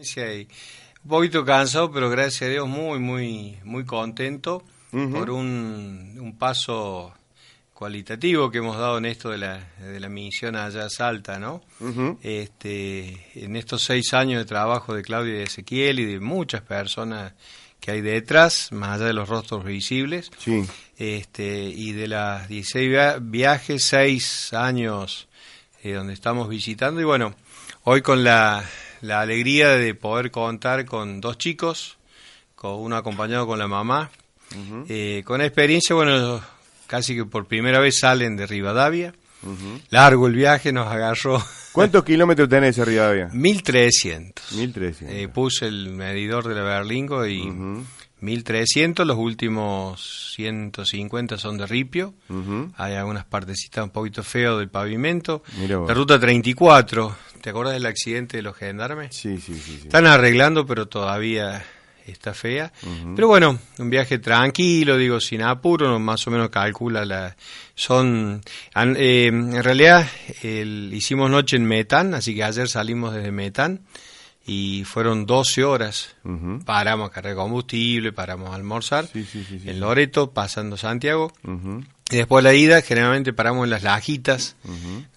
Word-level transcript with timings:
Y 0.00 0.48
un 1.04 1.08
poquito 1.08 1.44
cansado, 1.44 1.90
pero 1.90 2.08
gracias 2.10 2.42
a 2.42 2.52
Dios 2.52 2.68
muy, 2.68 2.98
muy, 2.98 3.58
muy 3.64 3.84
contento 3.84 4.62
por 5.12 5.30
un, 5.30 6.16
un 6.20 6.38
paso 6.38 7.12
cualitativo 7.74 8.50
que 8.50 8.58
hemos 8.58 8.76
dado 8.78 8.98
en 8.98 9.04
esto 9.06 9.30
de 9.30 9.38
la, 9.38 9.58
de 9.80 9.98
la 10.00 10.08
misión 10.08 10.56
allá 10.56 10.86
a 10.86 10.90
Salta, 10.90 11.38
¿no? 11.38 11.62
este, 12.22 13.26
en 13.34 13.56
estos 13.56 13.82
seis 13.82 14.14
años 14.14 14.38
de 14.40 14.44
trabajo 14.44 14.94
de 14.94 15.02
Claudia 15.02 15.34
y 15.34 15.36
de 15.38 15.42
Ezequiel 15.44 16.00
y 16.00 16.04
de 16.06 16.20
muchas 16.20 16.62
personas 16.62 17.32
que 17.80 17.90
hay 17.92 18.00
detrás, 18.00 18.72
más 18.72 18.96
allá 18.96 19.06
de 19.06 19.12
los 19.12 19.28
rostros 19.28 19.64
visibles, 19.64 20.30
Sí. 20.38 20.64
este, 20.96 21.64
y 21.64 21.92
de 21.92 22.08
las 22.08 22.48
16 22.48 22.88
via- 22.88 23.18
viajes, 23.20 23.84
seis 23.84 24.52
años 24.52 25.28
eh, 25.84 25.92
donde 25.92 26.12
estamos 26.14 26.48
visitando, 26.48 27.00
y 27.00 27.04
bueno, 27.04 27.34
hoy 27.84 28.02
con 28.02 28.24
la, 28.24 28.64
la 29.00 29.20
alegría 29.20 29.70
de 29.70 29.94
poder 29.94 30.30
contar 30.30 30.84
con 30.84 31.20
dos 31.20 31.38
chicos, 31.38 31.98
con 32.54 32.80
uno 32.80 32.96
acompañado 32.96 33.46
con 33.46 33.58
la 33.58 33.68
mamá, 33.68 34.10
eh, 34.88 35.22
con 35.24 35.40
experiencia, 35.40 35.94
bueno, 35.94 36.40
casi 36.86 37.14
que 37.14 37.24
por 37.24 37.46
primera 37.46 37.80
vez 37.80 37.98
salen 38.00 38.36
de 38.36 38.46
Rivadavia. 38.46 39.14
Largo 39.90 40.26
el 40.26 40.34
viaje, 40.34 40.72
nos 40.72 40.88
agarró 40.88 41.40
¿Cuántos 41.72 42.02
kilómetros 42.02 42.48
tenés 42.48 42.74
de 42.74 42.84
Rivadavia? 42.84 43.28
1300. 43.32 44.52
1300. 44.52 45.16
Eh, 45.16 45.28
puse 45.28 45.66
el 45.66 45.90
medidor 45.90 46.48
de 46.48 46.54
la 46.56 46.62
Berlingo 46.62 47.24
y. 47.26 47.48
1300, 48.20 49.06
los 49.06 49.16
últimos 49.16 50.32
150 50.36 51.38
son 51.38 51.58
de 51.58 51.66
ripio. 51.66 52.14
Hay 52.76 52.94
algunas 52.94 53.24
partecitas 53.24 53.84
un 53.84 53.90
poquito 53.90 54.22
feo 54.22 54.58
del 54.58 54.68
pavimento. 54.68 55.42
La 55.86 55.94
ruta 55.94 56.18
34, 56.18 57.16
¿te 57.40 57.50
acuerdas 57.50 57.74
del 57.74 57.86
accidente 57.86 58.36
de 58.36 58.42
los 58.42 58.56
gendarmes? 58.56 59.14
Sí, 59.16 59.38
sí, 59.38 59.54
sí. 59.54 59.60
sí. 59.76 59.80
Están 59.84 60.06
arreglando, 60.06 60.66
pero 60.66 60.86
todavía 60.88 61.64
está 62.06 62.32
fea. 62.32 62.72
Pero 63.14 63.28
bueno, 63.28 63.58
un 63.78 63.90
viaje 63.90 64.18
tranquilo, 64.18 64.96
digo, 64.96 65.20
sin 65.20 65.42
apuro, 65.42 65.98
más 65.98 66.26
o 66.26 66.30
menos 66.30 66.48
calcula 66.48 67.04
la... 67.04 67.36
Son... 67.74 68.40
an- 68.74 68.96
eh, 68.98 69.26
en 69.26 69.62
realidad, 69.62 70.06
el- 70.42 70.90
hicimos 70.92 71.30
noche 71.30 71.56
en 71.56 71.64
Metán, 71.66 72.14
así 72.14 72.34
que 72.34 72.42
ayer 72.44 72.68
salimos 72.68 73.14
desde 73.14 73.30
Metán 73.30 73.80
y 74.48 74.82
fueron 74.84 75.26
12 75.26 75.62
horas. 75.62 76.16
Paramos 76.64 77.10
a 77.10 77.12
cargar 77.12 77.36
combustible, 77.36 78.12
paramos 78.12 78.50
a 78.50 78.54
almorzar 78.54 79.06
Sí, 79.06 79.24
sí, 79.24 79.44
sí, 79.44 79.60
sí, 79.60 79.68
en. 79.68 79.78
Loreto, 79.78 80.32
pasando 80.32 80.76
Santiago. 80.78 81.32
Y 82.10 82.16
después 82.16 82.42
de 82.42 82.50
la 82.50 82.56
ida, 82.56 82.80
generalmente 82.80 83.34
paramos 83.34 83.64
en 83.64 83.70
las 83.70 83.82
Lajitas, 83.82 84.56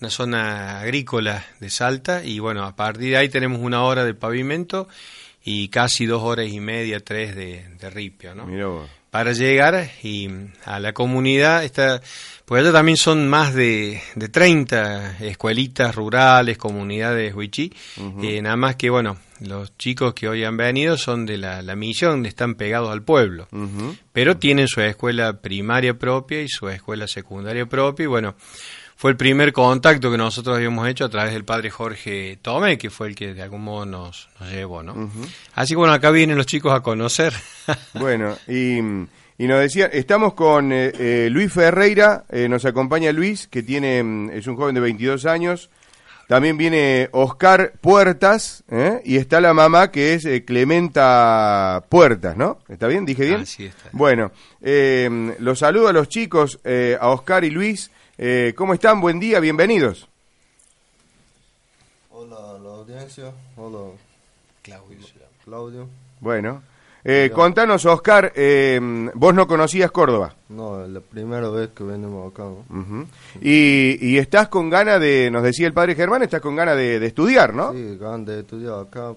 una 0.01 0.09
zona 0.09 0.81
agrícola 0.81 1.45
de 1.61 1.69
Salta, 1.69 2.25
y 2.25 2.39
bueno, 2.39 2.65
a 2.65 2.75
partir 2.75 3.11
de 3.11 3.17
ahí 3.17 3.29
tenemos 3.29 3.59
una 3.61 3.83
hora 3.83 4.03
de 4.03 4.13
pavimento 4.13 4.89
y 5.43 5.69
casi 5.69 6.05
dos 6.05 6.21
horas 6.21 6.49
y 6.49 6.59
media, 6.59 6.99
tres 6.99 7.33
de, 7.33 7.65
de 7.79 7.89
ripio, 7.89 8.35
¿no? 8.35 8.45
Mirá 8.45 8.67
vos. 8.67 8.89
Para 9.11 9.33
llegar 9.33 9.91
y 10.03 10.29
a 10.63 10.79
la 10.79 10.93
comunidad, 10.93 11.65
está, 11.65 12.01
pues 12.45 12.63
allá 12.63 12.71
también 12.71 12.95
son 12.95 13.27
más 13.27 13.53
de, 13.53 14.01
de 14.15 14.29
30 14.29 15.17
escuelitas 15.19 15.93
rurales, 15.93 16.57
comunidades 16.57 17.35
huichí, 17.35 17.73
eh, 18.23 18.41
nada 18.41 18.55
más 18.55 18.77
que, 18.77 18.89
bueno, 18.89 19.17
los 19.41 19.77
chicos 19.77 20.13
que 20.13 20.29
hoy 20.29 20.45
han 20.45 20.55
venido 20.55 20.97
son 20.97 21.25
de 21.25 21.37
la, 21.37 21.61
la 21.61 21.75
misión, 21.75 22.25
están 22.25 22.55
pegados 22.55 22.89
al 22.89 23.03
pueblo. 23.03 23.49
Pero 24.13 24.37
tienen 24.37 24.69
su 24.69 24.79
escuela 24.79 25.41
primaria 25.41 25.93
propia 25.97 26.41
y 26.41 26.47
su 26.47 26.69
escuela 26.69 27.05
secundaria 27.05 27.65
propia 27.65 28.03
y 28.03 28.07
bueno, 28.07 28.35
fue 29.01 29.09
el 29.09 29.17
primer 29.17 29.51
contacto 29.51 30.11
que 30.11 30.17
nosotros 30.17 30.55
habíamos 30.55 30.87
hecho 30.87 31.05
a 31.05 31.09
través 31.09 31.33
del 31.33 31.43
padre 31.43 31.71
Jorge 31.71 32.37
Tome, 32.39 32.77
que 32.77 32.91
fue 32.91 33.07
el 33.07 33.15
que 33.15 33.33
de 33.33 33.41
algún 33.41 33.63
modo 33.63 33.83
nos, 33.83 34.29
nos 34.39 34.51
llevó, 34.51 34.83
¿no? 34.83 35.09
Así 35.55 35.73
que 35.73 35.77
bueno, 35.77 35.91
acá 35.91 36.11
vienen 36.11 36.37
los 36.37 36.45
chicos 36.45 36.71
a 36.71 36.81
conocer. 36.81 37.33
Bueno, 37.95 38.37
y, 38.47 38.77
y 38.77 39.47
nos 39.47 39.59
decía, 39.59 39.87
estamos 39.87 40.35
con 40.35 40.71
eh, 40.71 40.91
eh, 40.99 41.29
Luis 41.31 41.51
Ferreira, 41.51 42.25
eh, 42.29 42.47
nos 42.47 42.63
acompaña 42.65 43.11
Luis, 43.11 43.47
que 43.47 43.63
tiene 43.63 44.03
mm, 44.03 44.29
es 44.33 44.45
un 44.45 44.55
joven 44.55 44.75
de 44.75 44.81
22 44.81 45.25
años. 45.25 45.71
También 46.31 46.55
viene 46.55 47.09
Oscar 47.11 47.73
Puertas, 47.81 48.63
¿eh? 48.69 49.01
y 49.03 49.17
está 49.17 49.41
la 49.41 49.53
mamá 49.53 49.91
que 49.91 50.13
es 50.13 50.27
Clementa 50.45 51.83
Puertas, 51.89 52.37
¿no? 52.37 52.59
¿Está 52.69 52.87
bien? 52.87 53.05
¿Dije 53.05 53.25
bien? 53.25 53.41
Así 53.41 53.65
está. 53.65 53.89
Bueno, 53.91 54.31
eh, 54.61 55.35
los 55.39 55.59
saludo 55.59 55.89
a 55.89 55.93
los 55.93 56.07
chicos, 56.07 56.59
eh, 56.63 56.97
a 57.01 57.09
Oscar 57.09 57.43
y 57.43 57.49
Luis. 57.49 57.91
Eh, 58.17 58.53
¿Cómo 58.55 58.73
están? 58.73 59.01
Buen 59.01 59.19
día, 59.19 59.39
bienvenidos. 59.39 60.07
Hola 62.11 62.35
a 62.35 62.59
la 62.59 62.69
audiencia, 62.69 63.31
hola 63.55 63.79
Claudio. 65.43 65.87
Bueno, 66.19 66.61
eh, 67.03 67.31
contanos, 67.33 67.83
Oscar, 67.85 68.31
eh, 68.35 68.79
vos 69.15 69.33
no 69.33 69.47
conocías 69.47 69.89
Córdoba. 69.89 70.35
No, 70.49 70.83
es 70.83 70.89
la 70.91 70.99
primera 70.99 71.49
vez 71.49 71.69
que 71.75 71.83
venimos 71.83 72.31
acá. 72.31 72.43
y, 73.41 73.97
y 74.07 74.17
estás 74.19 74.49
con 74.49 74.69
ganas 74.69 74.99
de, 75.01 75.29
nos 75.31 75.41
decía 75.41 75.65
el 75.65 75.73
padre 75.73 75.95
Germán, 75.95 76.21
estás 76.21 76.41
con 76.41 76.55
ganas 76.55 76.77
de, 76.77 76.99
de 76.99 77.07
estudiar, 77.07 77.53
¿no? 77.55 77.73
Sí, 77.73 77.97
ganas 77.99 78.27
de 78.27 78.39
estudiar 78.41 78.79
acá, 78.81 79.13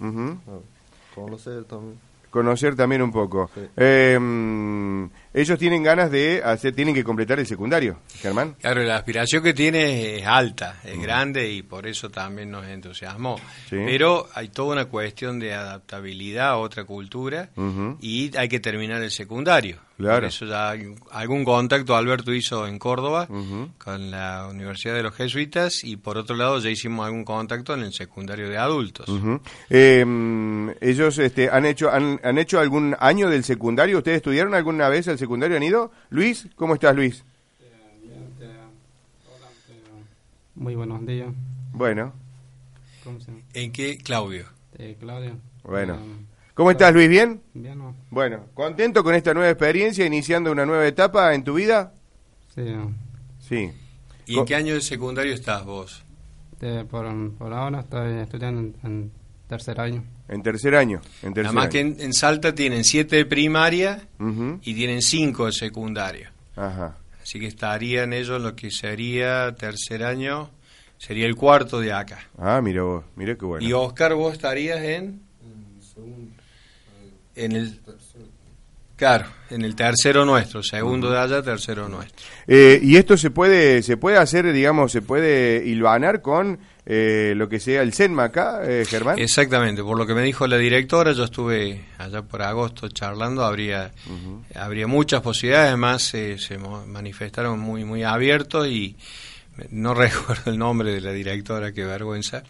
Ujú. 0.00 0.38
a 0.46 1.14
conocer 1.14 1.64
también. 1.64 1.98
Conocer 2.30 2.76
también 2.76 3.02
un 3.02 3.12
poco. 3.12 3.50
Sí. 3.54 3.60
Eh, 3.76 5.08
ellos 5.34 5.58
tienen 5.58 5.82
ganas 5.82 6.12
de 6.12 6.40
hacer, 6.44 6.74
tienen 6.74 6.94
que 6.94 7.02
completar 7.02 7.40
el 7.40 7.46
secundario, 7.46 7.98
Germán. 8.20 8.54
Claro, 8.60 8.84
la 8.84 8.96
aspiración 8.96 9.42
que 9.42 9.52
tiene 9.52 10.18
es 10.18 10.26
alta, 10.26 10.80
es 10.84 10.96
grande 11.00 11.50
y 11.50 11.62
por 11.62 11.88
eso 11.88 12.08
también 12.08 12.52
nos 12.52 12.64
entusiasmó. 12.66 13.36
Sí. 13.68 13.76
Pero 13.84 14.28
hay 14.32 14.48
toda 14.48 14.74
una 14.74 14.84
cuestión 14.84 15.40
de 15.40 15.52
adaptabilidad 15.52 16.50
a 16.50 16.56
otra 16.58 16.84
cultura 16.84 17.50
y 18.00 18.34
hay 18.36 18.48
que 18.48 18.60
terminar 18.60 19.02
el 19.02 19.10
secundario. 19.10 19.78
Claro. 19.96 20.16
Por 20.22 20.24
eso 20.24 20.46
ya 20.46 20.70
hay 20.70 20.92
algún 21.12 21.44
contacto 21.44 21.94
Alberto 21.94 22.32
hizo 22.34 22.66
en 22.66 22.80
Córdoba 22.80 23.26
Ujú. 23.30 23.70
con 23.78 24.10
la 24.10 24.48
Universidad 24.50 24.94
de 24.94 25.04
los 25.04 25.14
Jesuitas 25.14 25.84
y 25.84 25.96
por 25.96 26.18
otro 26.18 26.34
lado 26.34 26.58
ya 26.58 26.68
hicimos 26.68 27.06
algún 27.06 27.24
contacto 27.24 27.74
en 27.74 27.82
el 27.82 27.92
secundario 27.92 28.48
de 28.48 28.58
adultos. 28.58 29.08
Ujú. 29.08 29.40
Eh, 29.70 30.04
mm, 30.04 30.70
ellos 30.80 31.18
este, 31.18 31.48
han 31.48 31.64
hecho 31.64 31.92
han, 31.92 32.20
han 32.24 32.38
hecho 32.38 32.58
algún 32.58 32.96
año 32.98 33.30
del 33.30 33.44
secundario. 33.44 33.98
¿Ustedes 33.98 34.16
estudiaron 34.16 34.54
alguna 34.54 34.88
vez 34.88 35.06
el 35.06 35.16
secundario? 35.18 35.56
¿Han 35.56 35.62
ido? 35.62 35.92
Luis, 36.10 36.48
¿cómo 36.56 36.74
estás, 36.74 36.96
Luis? 36.96 37.24
Muy 40.56 40.74
buenos 40.76 41.04
días. 41.06 41.28
Bueno, 41.72 42.12
¿Cómo 43.02 43.20
se 43.20 43.26
llama? 43.32 43.42
¿En 43.54 43.72
qué, 43.72 43.98
Claudio? 43.98 44.46
Eh, 44.78 44.96
Claudio. 44.98 45.36
Bueno. 45.62 45.94
Um, 45.96 46.26
¿cómo 46.54 46.70
estás, 46.70 46.92
Luis? 46.92 47.08
¿Bien? 47.08 47.40
bien, 47.54 47.78
¿no? 47.78 47.94
Bueno, 48.10 48.46
¿contento 48.54 49.02
con 49.04 49.14
esta 49.14 49.34
nueva 49.34 49.50
experiencia, 49.50 50.04
iniciando 50.06 50.50
una 50.52 50.64
nueva 50.66 50.86
etapa 50.86 51.34
en 51.34 51.44
tu 51.44 51.54
vida? 51.54 51.92
Sí. 52.54 52.62
Sí. 53.40 53.70
¿Y 54.26 54.34
Co- 54.34 54.40
en 54.40 54.46
qué 54.46 54.54
año 54.54 54.74
de 54.74 54.80
secundario 54.80 55.34
estás 55.34 55.64
vos? 55.64 56.02
de- 56.60 56.84
por, 56.84 57.06
por 57.32 57.52
ahora 57.52 57.80
estoy 57.80 58.18
estudiando 58.20 58.60
en, 58.60 58.74
en 58.84 59.10
tercer 59.48 59.80
año. 59.80 60.02
En 60.28 60.42
tercer 60.42 60.74
año. 60.76 61.02
En 61.22 61.34
tercer 61.34 61.52
Nada 61.52 61.52
más 61.52 61.64
año. 61.64 61.72
que 61.72 61.80
en, 61.80 61.96
en 62.00 62.12
Salta 62.14 62.54
tienen 62.54 62.84
siete 62.84 63.16
de 63.16 63.26
primaria 63.26 64.06
y 64.62 64.74
tienen 64.74 65.02
cinco 65.02 65.46
de 65.46 65.52
secundario. 65.52 66.30
Ajá. 66.56 66.96
Así 67.22 67.38
que 67.40 67.46
estarían 67.46 68.12
ellos 68.14 68.40
lo 68.40 68.54
que 68.56 68.70
sería 68.70 69.54
tercer 69.56 70.04
año, 70.04 70.48
sería 70.96 71.26
el 71.26 71.34
cuarto 71.36 71.80
de 71.80 71.92
acá. 71.92 72.20
Ah, 72.38 72.60
mira 72.62 72.82
vos, 72.84 73.04
mira 73.16 73.34
qué 73.36 73.44
bueno. 73.44 73.66
Y 73.66 73.72
Oscar, 73.74 74.14
vos 74.14 74.32
estarías 74.32 74.78
en, 74.80 75.20
En 75.42 75.82
segundo, 75.82 76.32
en 77.34 77.52
el, 77.52 77.80
claro, 78.96 79.26
en 79.50 79.62
el 79.62 79.74
tercero 79.74 80.24
nuestro, 80.24 80.62
segundo 80.62 81.10
de 81.10 81.18
allá, 81.18 81.42
tercero 81.42 81.88
nuestro. 81.88 82.26
Eh, 82.46 82.78
y 82.82 82.96
esto 82.96 83.16
se 83.16 83.30
puede, 83.30 83.82
se 83.82 83.96
puede 83.96 84.18
hacer, 84.18 84.52
digamos, 84.52 84.92
se 84.92 85.02
puede 85.02 85.64
hilvanar 85.66 86.22
con 86.22 86.58
eh, 86.86 87.32
lo 87.34 87.48
que 87.48 87.60
sea 87.60 87.80
el 87.80 87.94
SENMA 87.94 88.24
acá, 88.24 88.60
eh, 88.62 88.84
Germán. 88.84 89.18
Exactamente, 89.18 89.82
por 89.82 89.96
lo 89.96 90.06
que 90.06 90.14
me 90.14 90.22
dijo 90.22 90.46
la 90.46 90.58
directora, 90.58 91.12
yo 91.12 91.24
estuve 91.24 91.86
allá 91.96 92.20
por 92.22 92.42
agosto 92.42 92.88
charlando, 92.88 93.42
habría, 93.42 93.90
habría 94.54 94.86
muchas 94.86 95.22
posibilidades, 95.22 95.68
además 95.68 96.12
eh, 96.12 96.36
se 96.38 96.58
manifestaron 96.58 97.58
muy, 97.58 97.84
muy 97.84 98.02
abiertos 98.02 98.66
y 98.66 98.96
no 99.70 99.94
recuerdo 99.94 100.50
el 100.50 100.58
nombre 100.58 100.92
de 100.94 101.00
la 101.00 101.12
directora, 101.12 101.72
qué 101.72 101.84
vergüenza, 101.84 102.42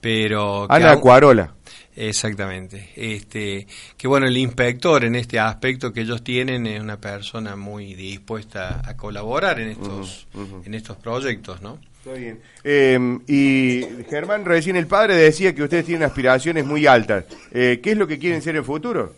pero... 0.00 0.66
que 0.68 0.74
Ana 0.76 0.92
aún- 0.92 1.00
Cuarola. 1.00 1.54
Exactamente. 1.94 2.90
Este, 2.96 3.66
que 3.98 4.08
bueno, 4.08 4.26
el 4.26 4.36
inspector 4.38 5.04
en 5.04 5.14
este 5.14 5.38
aspecto 5.38 5.92
que 5.92 6.00
ellos 6.00 6.24
tienen 6.24 6.66
es 6.66 6.80
una 6.80 6.98
persona 6.98 7.54
muy 7.54 7.94
dispuesta 7.94 8.80
a 8.82 8.96
colaborar 8.96 9.60
en 9.60 9.70
estos, 9.70 10.26
en 10.64 10.72
estos 10.74 10.96
proyectos, 10.96 11.60
¿no? 11.60 11.78
Está 11.98 12.14
bien. 12.14 12.40
Eh, 12.64 13.18
y 13.28 13.84
Germán, 14.08 14.44
recién 14.46 14.76
el 14.76 14.86
padre 14.86 15.14
decía 15.16 15.54
que 15.54 15.62
ustedes 15.62 15.84
tienen 15.84 16.02
aspiraciones 16.04 16.64
muy 16.64 16.86
altas. 16.86 17.26
Eh, 17.52 17.78
¿Qué 17.82 17.92
es 17.92 17.98
lo 17.98 18.06
que 18.06 18.18
quieren 18.18 18.40
ser 18.40 18.56
en 18.56 18.64
futuro? 18.64 19.14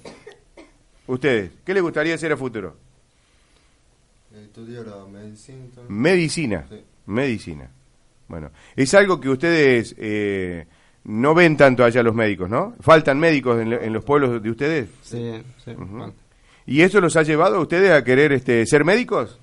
Ustedes, 1.07 1.51
¿qué 1.65 1.75
les 1.75 1.83
gustaría 1.83 2.19
ser 2.19 2.33
en 2.33 2.39
futuro? 2.39 2.77
Estudiar 4.37 4.85
a 4.89 5.07
medicina. 5.07 5.65
Medicina. 5.89 6.67
Sí. 6.69 6.77
Medicina. 7.07 7.71
Bueno, 8.29 8.51
¿es 8.77 8.95
algo 8.95 9.21
que 9.21 9.29
ustedes 9.29 9.95
eh, 9.99 10.67
no 11.05 11.35
ven 11.35 11.57
tanto 11.57 11.85
allá 11.85 12.03
los 12.03 12.15
médicos, 12.15 12.49
¿no? 12.49 12.75
¿Faltan 12.81 13.19
médicos 13.19 13.61
en, 13.61 13.71
lo- 13.71 13.81
en 13.81 13.93
los 13.93 14.05
pueblos 14.05 14.43
de 14.43 14.51
ustedes? 14.51 14.89
Sí, 15.03 15.43
sí. 15.65 15.73
¿Y 16.67 16.81
eso 16.81 17.01
los 17.01 17.17
ha 17.17 17.23
llevado 17.23 17.57
a 17.57 17.61
ustedes 17.61 17.91
a 17.91 18.03
querer 18.03 18.33
este, 18.33 18.65
ser 18.67 18.85
médicos? 18.85 19.39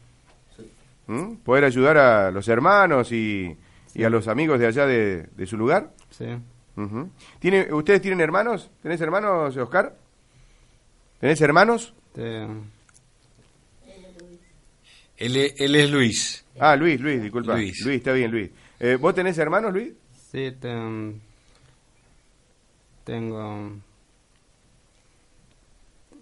¿Mm? 1.07 1.35
¿Poder 1.43 1.65
ayudar 1.65 1.97
a 1.97 2.31
los 2.31 2.47
hermanos 2.47 3.11
y, 3.11 3.55
y 3.93 4.03
a 4.03 4.09
los 4.09 4.27
amigos 4.27 4.59
de 4.59 4.67
allá 4.67 4.85
de, 4.87 5.27
de 5.35 5.45
su 5.45 5.57
lugar? 5.57 5.91
Sí. 6.09 6.25
Ujú. 6.77 7.09
¿Tiene, 7.39 7.71
¿Ustedes 7.73 8.01
tienen 8.01 8.21
hermanos? 8.21 8.71
¿Tenés 8.81 8.99
hermanos, 9.01 9.55
Oscar? 9.57 9.95
¿Tenés 11.19 11.39
hermanos? 11.41 11.93
Te- 12.13 12.47
Él, 15.21 15.53
él 15.57 15.75
es 15.75 15.89
Luis. 15.91 16.45
Ah, 16.59 16.75
Luis, 16.75 16.99
Luis, 16.99 17.21
disculpa. 17.21 17.53
Luis. 17.55 17.79
Luis, 17.85 17.97
está 17.97 18.11
bien, 18.13 18.31
Luis. 18.31 18.49
Eh, 18.79 18.97
¿Vos 18.99 19.13
tenés 19.13 19.37
hermanos, 19.37 19.71
Luis? 19.73 19.93
sí, 20.31 20.51
te- 20.59 21.13
tengo 23.03 23.71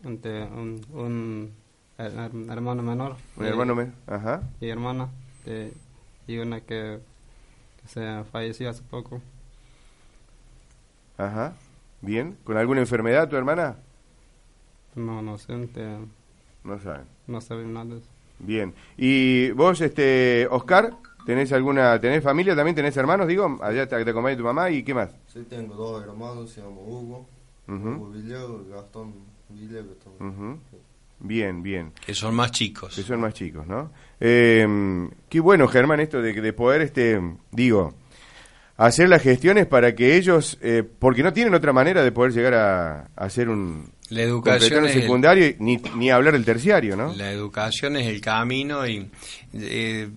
un, 0.03 0.17
te- 0.21 0.43
un, 0.43 0.81
un 0.91 1.51
her- 1.97 2.13
her- 2.15 2.51
hermano 2.51 2.81
menor. 2.83 3.15
Un 3.37 3.45
y- 3.45 3.49
hermano 3.49 3.75
me... 3.75 3.91
Ajá. 4.07 4.41
Y 4.59 4.67
hermana. 4.69 5.09
te- 5.45 5.73
y 6.27 6.37
una 6.37 6.61
que, 6.61 6.99
que 7.81 7.87
se 7.87 8.23
falleció 8.31 8.69
hace 8.69 8.83
poco. 8.83 9.21
Ajá. 11.17 11.55
Bien. 12.01 12.37
¿Con 12.43 12.57
alguna 12.57 12.79
enfermedad 12.81 13.27
tu 13.29 13.35
hermana? 13.35 13.77
No, 14.95 15.21
no 15.21 15.37
sé, 15.37 15.55
te- 15.67 15.97
No 16.63 16.79
saben. 16.79 17.05
no 17.27 17.41
sé 17.41 17.55
nada 17.55 17.85
de 17.85 17.97
eso. 17.97 18.07
Bien. 18.39 18.73
¿Y 18.97 19.51
vos, 19.51 19.81
este, 19.81 20.47
Oscar, 20.49 20.91
tenés 21.25 21.51
alguna, 21.51 21.99
tenés 21.99 22.23
familia 22.23 22.55
también, 22.55 22.75
tenés 22.75 22.95
hermanos, 22.97 23.27
digo? 23.27 23.57
Allá 23.61 23.87
te, 23.87 24.03
te 24.03 24.09
acompaña 24.11 24.37
tu 24.37 24.43
mamá 24.43 24.69
y 24.71 24.83
qué 24.83 24.93
más? 24.93 25.15
Sí, 25.27 25.45
tengo 25.49 25.75
dos 25.75 26.03
hermanos, 26.03 26.49
se 26.49 26.61
llama 26.61 26.77
Hugo. 26.81 27.27
Hugo 27.67 28.09
Villego 28.09 28.65
y 28.67 28.71
Gastón 28.71 29.13
Villego 29.49 29.93
también. 30.03 30.29
Ujú. 30.51 30.59
Bien, 31.21 31.61
bien. 31.61 31.91
que 32.05 32.13
son 32.13 32.33
más 32.33 32.51
chicos. 32.51 32.95
Que 32.95 33.03
son 33.03 33.19
más 33.19 33.33
chicos, 33.33 33.67
¿no? 33.67 33.91
Eh, 34.19 34.65
qué 35.27 35.39
bueno, 35.41 35.67
Germán, 35.67 35.99
esto 35.99 36.21
de, 36.21 36.33
de 36.33 36.53
poder, 36.53 36.81
este, 36.81 37.21
digo, 37.51 37.93
hacer 38.77 39.09
las 39.09 39.21
gestiones 39.21 39.67
para 39.67 39.93
que 39.93 40.15
ellos, 40.15 40.57
eh, 40.61 40.81
porque 40.97 41.21
no 41.21 41.33
tienen 41.33 41.53
otra 41.53 41.73
manera 41.73 42.03
de 42.03 42.11
poder 42.13 42.31
llegar 42.31 42.53
a, 42.53 42.99
a 43.01 43.25
hacer 43.25 43.49
un 43.49 43.89
La 44.09 44.21
educación 44.21 44.85
es 44.85 44.95
el- 44.95 45.01
secundario 45.03 45.45
y 45.47 45.55
ni, 45.59 45.77
ni 45.95 46.09
hablar 46.09 46.33
del 46.33 46.45
terciario, 46.45 46.95
¿no? 46.95 47.13
La 47.15 47.31
educación 47.31 47.95
es 47.97 48.07
el 48.07 48.21
camino 48.21 48.87
y 48.87 49.09
eh, 49.53 50.09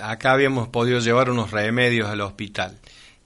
acá 0.00 0.32
habíamos 0.32 0.68
podido 0.68 0.98
llevar 1.00 1.30
unos 1.30 1.50
remedios 1.50 2.08
al 2.08 2.20
hospital. 2.22 2.78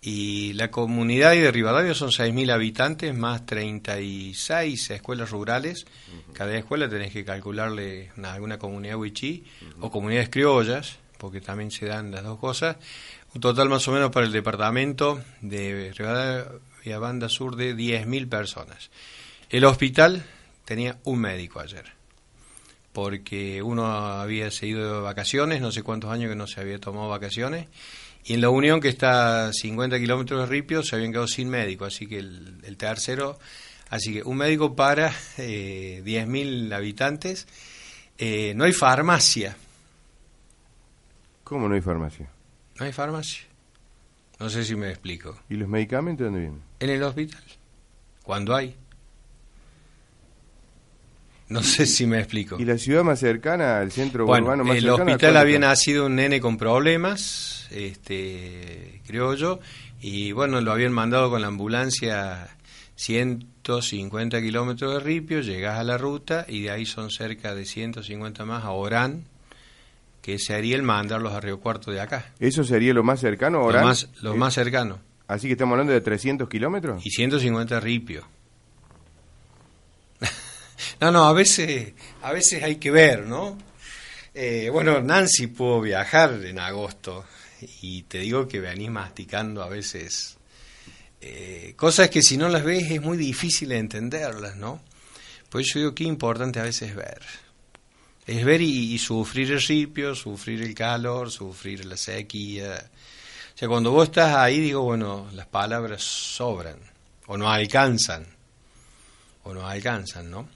Y 0.02 0.54
la 0.54 0.70
comunidad 0.70 1.32
de 1.32 1.50
Rivadavia 1.52 1.92
son 1.94 2.08
6.000 2.10 2.50
habitantes 2.50 3.14
más 3.14 3.44
36 3.44 4.90
escuelas 4.90 5.30
rurales. 5.30 5.84
Cada 6.32 6.56
escuela 6.56 6.88
tenés 6.88 7.12
que 7.12 7.24
calcularle 7.24 8.10
una- 8.16 8.32
alguna 8.32 8.58
comunidad 8.58 8.96
wichí 8.96 9.44
o 9.80 9.90
comunidades 9.90 10.30
criollas, 10.30 10.96
porque 11.18 11.40
también 11.40 11.70
se 11.70 11.86
dan 11.86 12.10
las 12.10 12.22
dos 12.24 12.38
cosas. 12.38 12.76
Un 13.34 13.40
total 13.40 13.68
más 13.68 13.86
o 13.88 13.92
menos 13.92 14.10
para 14.10 14.26
el 14.26 14.32
departamento 14.32 15.22
de 15.42 15.92
Rivadavia 15.96 16.98
Banda 16.98 17.28
Sur 17.28 17.56
de 17.56 17.74
10.000 17.76 18.26
personas. 18.28 18.90
El 19.50 19.64
hospital 19.64 20.24
tenía 20.64 20.98
un 21.04 21.20
médico 21.20 21.60
ayer 21.60 21.84
porque 22.92 23.62
uno 23.62 23.86
había 23.86 24.50
seguido 24.50 24.96
de 24.96 25.00
vacaciones, 25.02 25.60
no 25.60 25.70
sé 25.70 25.84
cuántos 25.84 26.10
años 26.10 26.28
que 26.28 26.34
no 26.34 26.48
se 26.48 26.60
había 26.60 26.80
tomado 26.80 27.08
vacaciones, 27.08 27.68
y 28.24 28.34
en 28.34 28.40
la 28.40 28.50
Unión, 28.50 28.80
que 28.80 28.88
está 28.88 29.46
a 29.46 29.52
50 29.52 29.96
kilómetros 30.00 30.40
de 30.40 30.46
Ripio, 30.46 30.82
se 30.82 30.96
habían 30.96 31.12
quedado 31.12 31.28
sin 31.28 31.48
médico, 31.48 31.84
así 31.84 32.08
que 32.08 32.18
el, 32.18 32.58
el 32.64 32.76
tercero, 32.76 33.38
así 33.90 34.14
que 34.14 34.22
un 34.24 34.36
médico 34.38 34.74
para 34.74 35.12
eh, 35.38 36.02
10.000 36.04 36.72
habitantes, 36.74 37.46
Eh, 38.18 38.52
no 38.56 38.64
hay 38.64 38.72
farmacia, 38.72 39.56
¿Cómo 41.44 41.68
no 41.68 41.74
hay 41.76 41.80
farmacia? 41.80 42.28
no 42.78 42.84
hay 42.86 42.92
farmacia, 42.92 43.44
no 44.40 44.50
sé 44.50 44.64
si 44.64 44.74
me 44.74 44.90
explico, 44.90 45.38
¿Y 45.48 45.54
los 45.54 45.68
medicamentos 45.68 46.24
dónde 46.24 46.40
vienen? 46.40 46.62
en 46.80 46.90
el 46.90 47.02
hospital, 47.04 47.42
cuando 48.24 48.56
hay. 48.56 48.74
No 51.50 51.62
sé 51.62 51.84
si 51.84 52.06
me 52.06 52.18
explico. 52.18 52.56
¿Y 52.58 52.64
la 52.64 52.78
ciudad 52.78 53.02
más 53.04 53.18
cercana 53.20 53.80
al 53.80 53.90
centro 53.92 54.24
Bueno, 54.24 54.46
urbano 54.46 54.64
más 54.64 54.76
el 54.76 54.82
cercano? 54.84 55.02
hospital 55.02 55.18
¿cuánto 55.18 55.38
había 55.40 55.58
nacido 55.58 56.06
un 56.06 56.14
nene 56.16 56.40
con 56.40 56.56
problemas, 56.56 57.66
este, 57.70 59.02
creo 59.06 59.34
yo, 59.34 59.60
y 60.00 60.32
bueno, 60.32 60.60
lo 60.60 60.72
habían 60.72 60.92
mandado 60.92 61.28
con 61.28 61.40
la 61.42 61.48
ambulancia 61.48 62.48
150 62.94 64.40
kilómetros 64.40 64.94
de 64.94 65.00
Ripio, 65.00 65.40
llegás 65.40 65.78
a 65.78 65.84
la 65.84 65.98
ruta 65.98 66.44
y 66.48 66.62
de 66.62 66.70
ahí 66.70 66.86
son 66.86 67.10
cerca 67.10 67.54
de 67.54 67.64
150 67.64 68.44
más 68.44 68.64
a 68.64 68.70
Orán, 68.70 69.24
que 70.22 70.38
sería 70.38 70.76
el 70.76 70.82
mandarlos 70.82 71.32
a 71.32 71.40
Río 71.40 71.58
Cuarto 71.60 71.90
de 71.90 72.00
acá. 72.00 72.26
¿Eso 72.38 72.62
sería 72.62 72.94
lo 72.94 73.02
más 73.02 73.20
cercano, 73.20 73.58
Lo 73.60 73.64
Orán? 73.66 73.84
más, 73.84 74.08
lo 74.22 74.34
Eh, 74.34 74.38
más 74.38 74.54
cercano. 74.54 74.98
Así 75.26 75.46
que 75.46 75.52
estamos 75.54 75.72
hablando 75.72 75.92
de 75.92 76.00
300 76.00 76.48
kilómetros. 76.48 77.04
Y 77.04 77.10
150 77.10 77.76
a 77.76 77.80
Ripio. 77.80 78.24
No, 81.00 81.10
no, 81.10 81.24
a 81.24 81.32
veces, 81.32 81.92
a 82.22 82.32
veces 82.32 82.62
hay 82.62 82.76
que 82.76 82.90
ver, 82.90 83.26
¿no? 83.26 83.58
Eh, 84.34 84.68
bueno, 84.70 85.00
Nancy 85.00 85.48
pudo 85.48 85.80
viajar 85.80 86.44
en 86.44 86.58
agosto 86.58 87.24
y 87.82 88.02
te 88.02 88.18
digo 88.18 88.46
que 88.46 88.60
venís 88.60 88.90
masticando 88.90 89.62
a 89.62 89.68
veces 89.68 90.36
eh, 91.20 91.74
cosas 91.76 92.08
que 92.08 92.22
si 92.22 92.36
no 92.36 92.48
las 92.48 92.64
ves 92.64 92.90
es 92.90 93.02
muy 93.02 93.18
difícil 93.18 93.70
de 93.70 93.78
entenderlas, 93.78 94.56
¿no? 94.56 94.80
Por 95.50 95.60
eso 95.60 95.78
digo 95.78 95.94
que 95.94 96.04
importante 96.04 96.60
a 96.60 96.64
veces 96.64 96.94
ver. 96.94 97.20
Es 98.26 98.44
ver 98.44 98.62
y, 98.62 98.94
y 98.94 98.98
sufrir 98.98 99.50
el 99.50 99.60
ripio, 99.60 100.14
sufrir 100.14 100.62
el 100.62 100.74
calor, 100.74 101.30
sufrir 101.30 101.84
la 101.84 101.96
sequía. 101.96 102.90
O 103.54 103.58
sea, 103.58 103.68
cuando 103.68 103.90
vos 103.90 104.08
estás 104.08 104.34
ahí, 104.36 104.60
digo, 104.60 104.82
bueno, 104.82 105.28
las 105.34 105.46
palabras 105.46 106.02
sobran, 106.02 106.78
o 107.26 107.36
no 107.36 107.50
alcanzan, 107.50 108.26
o 109.42 109.52
no 109.52 109.66
alcanzan, 109.68 110.30
¿no? 110.30 110.48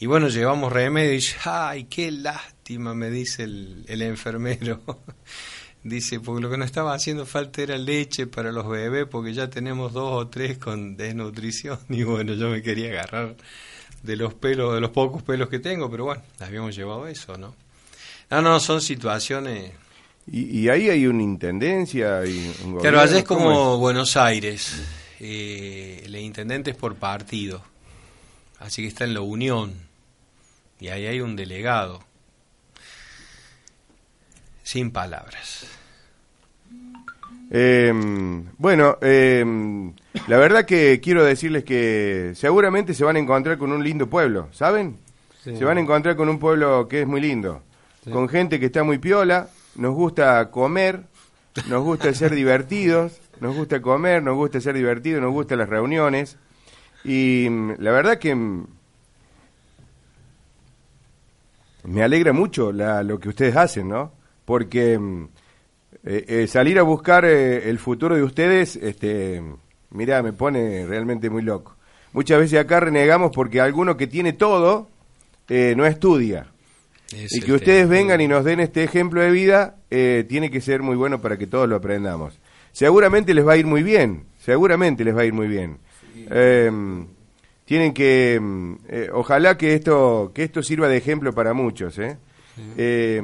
Y 0.00 0.06
bueno, 0.06 0.28
llevamos 0.28 0.72
remedio 0.72 1.12
y 1.12 1.16
dice, 1.16 1.36
ay, 1.44 1.84
qué 1.84 2.12
lástima, 2.12 2.94
me 2.94 3.10
dice 3.10 3.42
el, 3.44 3.84
el 3.88 4.02
enfermero. 4.02 4.80
dice, 5.82 6.20
porque 6.20 6.42
lo 6.42 6.50
que 6.50 6.56
nos 6.56 6.66
estaba 6.66 6.94
haciendo 6.94 7.26
falta 7.26 7.62
era 7.62 7.76
leche 7.78 8.26
para 8.26 8.52
los 8.52 8.68
bebés, 8.68 9.06
porque 9.10 9.32
ya 9.32 9.50
tenemos 9.50 9.92
dos 9.92 10.12
o 10.12 10.28
tres 10.28 10.58
con 10.58 10.96
desnutrición. 10.96 11.80
Y 11.88 12.04
bueno, 12.04 12.34
yo 12.34 12.48
me 12.48 12.62
quería 12.62 12.90
agarrar 12.90 13.36
de 14.02 14.16
los 14.16 14.34
pelos, 14.34 14.74
de 14.74 14.80
los 14.80 14.90
pocos 14.90 15.22
pelos 15.22 15.48
que 15.48 15.58
tengo, 15.58 15.90
pero 15.90 16.04
bueno, 16.04 16.22
habíamos 16.38 16.76
llevado 16.76 17.08
eso, 17.08 17.36
¿no? 17.36 17.54
No, 18.30 18.42
no, 18.42 18.60
son 18.60 18.80
situaciones... 18.80 19.72
Y, 20.30 20.60
y 20.60 20.68
ahí 20.68 20.90
hay 20.90 21.06
una 21.06 21.22
intendencia 21.22 22.24
y 22.26 22.36
un 22.62 22.72
gobierno. 22.74 22.80
Claro, 22.80 23.00
allá 23.00 23.18
es 23.18 23.24
¿cómo 23.24 23.44
como 23.44 23.78
Buenos 23.78 24.14
Aires. 24.18 24.82
Eh, 25.20 26.02
el 26.04 26.14
intendente 26.16 26.72
es 26.72 26.76
por 26.76 26.96
partido. 26.96 27.62
Así 28.58 28.82
que 28.82 28.88
está 28.88 29.04
en 29.04 29.14
la 29.14 29.22
unión. 29.22 29.87
Y 30.80 30.88
ahí 30.88 31.06
hay 31.06 31.20
un 31.20 31.36
delegado. 31.36 32.00
Sin 34.62 34.90
palabras. 34.90 35.66
Eh, 37.50 37.92
bueno, 38.58 38.98
eh, 39.00 39.44
la 40.26 40.36
verdad 40.36 40.66
que 40.66 41.00
quiero 41.02 41.24
decirles 41.24 41.64
que 41.64 42.32
seguramente 42.34 42.92
se 42.92 43.04
van 43.04 43.16
a 43.16 43.18
encontrar 43.18 43.56
con 43.56 43.72
un 43.72 43.82
lindo 43.82 44.08
pueblo, 44.08 44.48
¿saben? 44.52 44.98
Sí. 45.42 45.56
Se 45.56 45.64
van 45.64 45.78
a 45.78 45.80
encontrar 45.80 46.16
con 46.16 46.28
un 46.28 46.38
pueblo 46.38 46.86
que 46.88 47.00
es 47.02 47.06
muy 47.06 47.20
lindo, 47.22 47.62
Sí. 48.04 48.10
con 48.10 48.28
gente 48.28 48.60
que 48.60 48.66
está 48.66 48.84
muy 48.84 48.98
piola, 48.98 49.48
nos 49.76 49.94
gusta 49.94 50.50
comer, 50.50 51.04
nos 51.68 51.82
gusta 51.82 52.12
ser 52.12 52.34
divertidos, 52.34 53.18
nos 53.40 53.56
gusta 53.56 53.80
comer, 53.80 54.22
nos 54.22 54.36
gusta 54.36 54.60
ser 54.60 54.74
divertidos, 54.74 55.22
nos 55.22 55.32
gustan 55.32 55.58
las 55.58 55.68
reuniones 55.70 56.36
y 57.02 57.46
mm, 57.50 57.72
la 57.78 57.90
verdad 57.92 58.18
que 58.18 58.34
mm, 58.34 58.66
me 61.88 62.02
alegra 62.02 62.32
mucho 62.32 62.72
la- 62.72 63.02
lo 63.02 63.18
que 63.18 63.28
ustedes 63.30 63.56
hacen, 63.56 63.88
¿no? 63.88 64.12
Porque 64.44 64.98
mm, 64.98 65.24
eh, 66.04 66.24
eh, 66.28 66.46
salir 66.46 66.78
a 66.78 66.82
buscar 66.82 67.24
eh, 67.24 67.68
el 67.68 67.78
futuro 67.78 68.14
de 68.16 68.22
ustedes, 68.22 68.76
este, 68.76 69.42
mira, 69.90 70.22
me 70.22 70.32
pone 70.32 70.86
realmente 70.86 71.30
muy 71.30 71.42
loco. 71.42 71.76
Muchas 72.12 72.38
veces 72.38 72.58
acá 72.58 72.80
renegamos 72.80 73.30
porque 73.32 73.60
alguno 73.60 73.96
que 73.96 74.06
tiene 74.06 74.32
todo 74.32 74.88
eh, 75.48 75.74
no 75.76 75.86
estudia. 75.86 76.46
Es 77.12 77.32
y 77.36 77.40
que 77.40 77.52
ustedes 77.52 77.82
tema. 77.84 77.90
vengan 77.90 78.20
y 78.20 78.28
nos 78.28 78.44
den 78.44 78.60
este 78.60 78.84
ejemplo 78.84 79.20
de 79.22 79.30
vida 79.30 79.76
eh, 79.90 80.24
tiene 80.28 80.50
que 80.50 80.60
ser 80.60 80.82
muy 80.82 80.96
bueno 80.96 81.20
para 81.20 81.36
que 81.38 81.46
todos 81.46 81.68
lo 81.68 81.76
aprendamos. 81.76 82.38
Seguramente 82.72 83.32
les 83.34 83.46
va 83.46 83.54
a 83.54 83.56
ir 83.56 83.66
muy 83.66 83.82
bien, 83.82 84.24
seguramente 84.38 85.04
les 85.04 85.16
va 85.16 85.22
a 85.22 85.24
ir 85.24 85.32
muy 85.32 85.48
bien. 85.48 85.78
Eh, 86.30 86.70
tienen 87.68 87.92
que, 87.92 88.38
mm, 88.40 88.74
eh, 88.88 89.10
ojalá 89.12 89.58
que 89.58 89.74
esto, 89.74 90.32
que 90.34 90.42
esto 90.42 90.62
sirva 90.62 90.88
de 90.88 90.96
ejemplo 90.96 91.34
para 91.34 91.52
muchos. 91.52 91.98
¿eh? 91.98 92.16
Eh, 92.78 93.20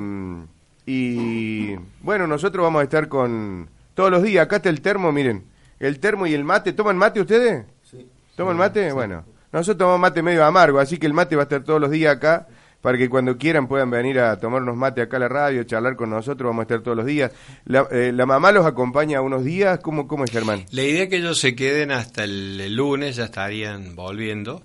y 0.85 1.75
bueno, 2.03 2.27
nosotros 2.27 2.63
vamos 2.63 2.81
a 2.81 2.85
estar 2.85 3.09
con 3.09 3.71
todos 3.95 4.11
los 4.11 4.23
días. 4.23 4.45
Acá 4.45 4.57
está 4.57 4.69
el 4.69 4.83
termo, 4.83 5.13
miren, 5.13 5.45
el 5.81 5.99
termo 5.99 6.27
y 6.27 6.35
el 6.35 6.45
mate. 6.45 6.75
¿Toman 6.75 6.99
mate 6.99 7.23
ustedes? 7.23 7.65
Sí. 7.91 8.07
¿Toman 8.37 8.59
mate? 8.59 8.93
Bueno, 8.93 9.25
nosotros 9.51 9.79
tomamos 9.79 10.01
mate 10.01 10.21
medio 10.21 10.45
amargo, 10.45 10.79
así 10.79 10.99
que 10.99 11.07
el 11.07 11.15
mate 11.15 11.37
va 11.37 11.43
a 11.43 11.45
estar 11.45 11.65
todos 11.65 11.81
los 11.81 11.91
días 11.91 12.15
acá 12.15 12.47
para 12.85 12.99
que 12.99 13.09
cuando 13.09 13.39
quieran 13.39 13.67
puedan 13.67 13.89
venir 13.89 14.21
a 14.21 14.39
tomar 14.39 14.61
unos 14.61 14.77
mate 14.77 15.01
acá 15.01 15.17
a 15.17 15.21
la 15.21 15.29
radio, 15.29 15.65
charlar 15.65 15.97
con 15.97 16.11
nosotros, 16.11 16.51
vamos 16.51 16.61
a 16.61 16.63
estar 16.65 16.83
todos 16.83 16.99
los 16.99 17.07
días. 17.07 17.33
¿La, 17.65 17.89
eh, 17.91 18.13
la 18.13 18.27
mamá 18.27 18.53
los 18.53 18.67
acompaña 18.67 19.23
unos 19.23 19.43
días? 19.43 19.79
¿Cómo, 19.79 20.07
cómo 20.07 20.25
es, 20.25 20.31
Germán? 20.31 20.67
La 20.71 20.83
idea 20.83 21.05
es 21.05 21.09
que 21.09 21.17
ellos 21.17 21.41
se 21.41 21.57
queden 21.57 21.93
hasta 21.93 22.25
el, 22.25 22.61
el 22.61 22.77
lunes, 22.77 23.17
ya 23.17 23.25
estarían 23.25 23.97
volviendo. 23.97 24.63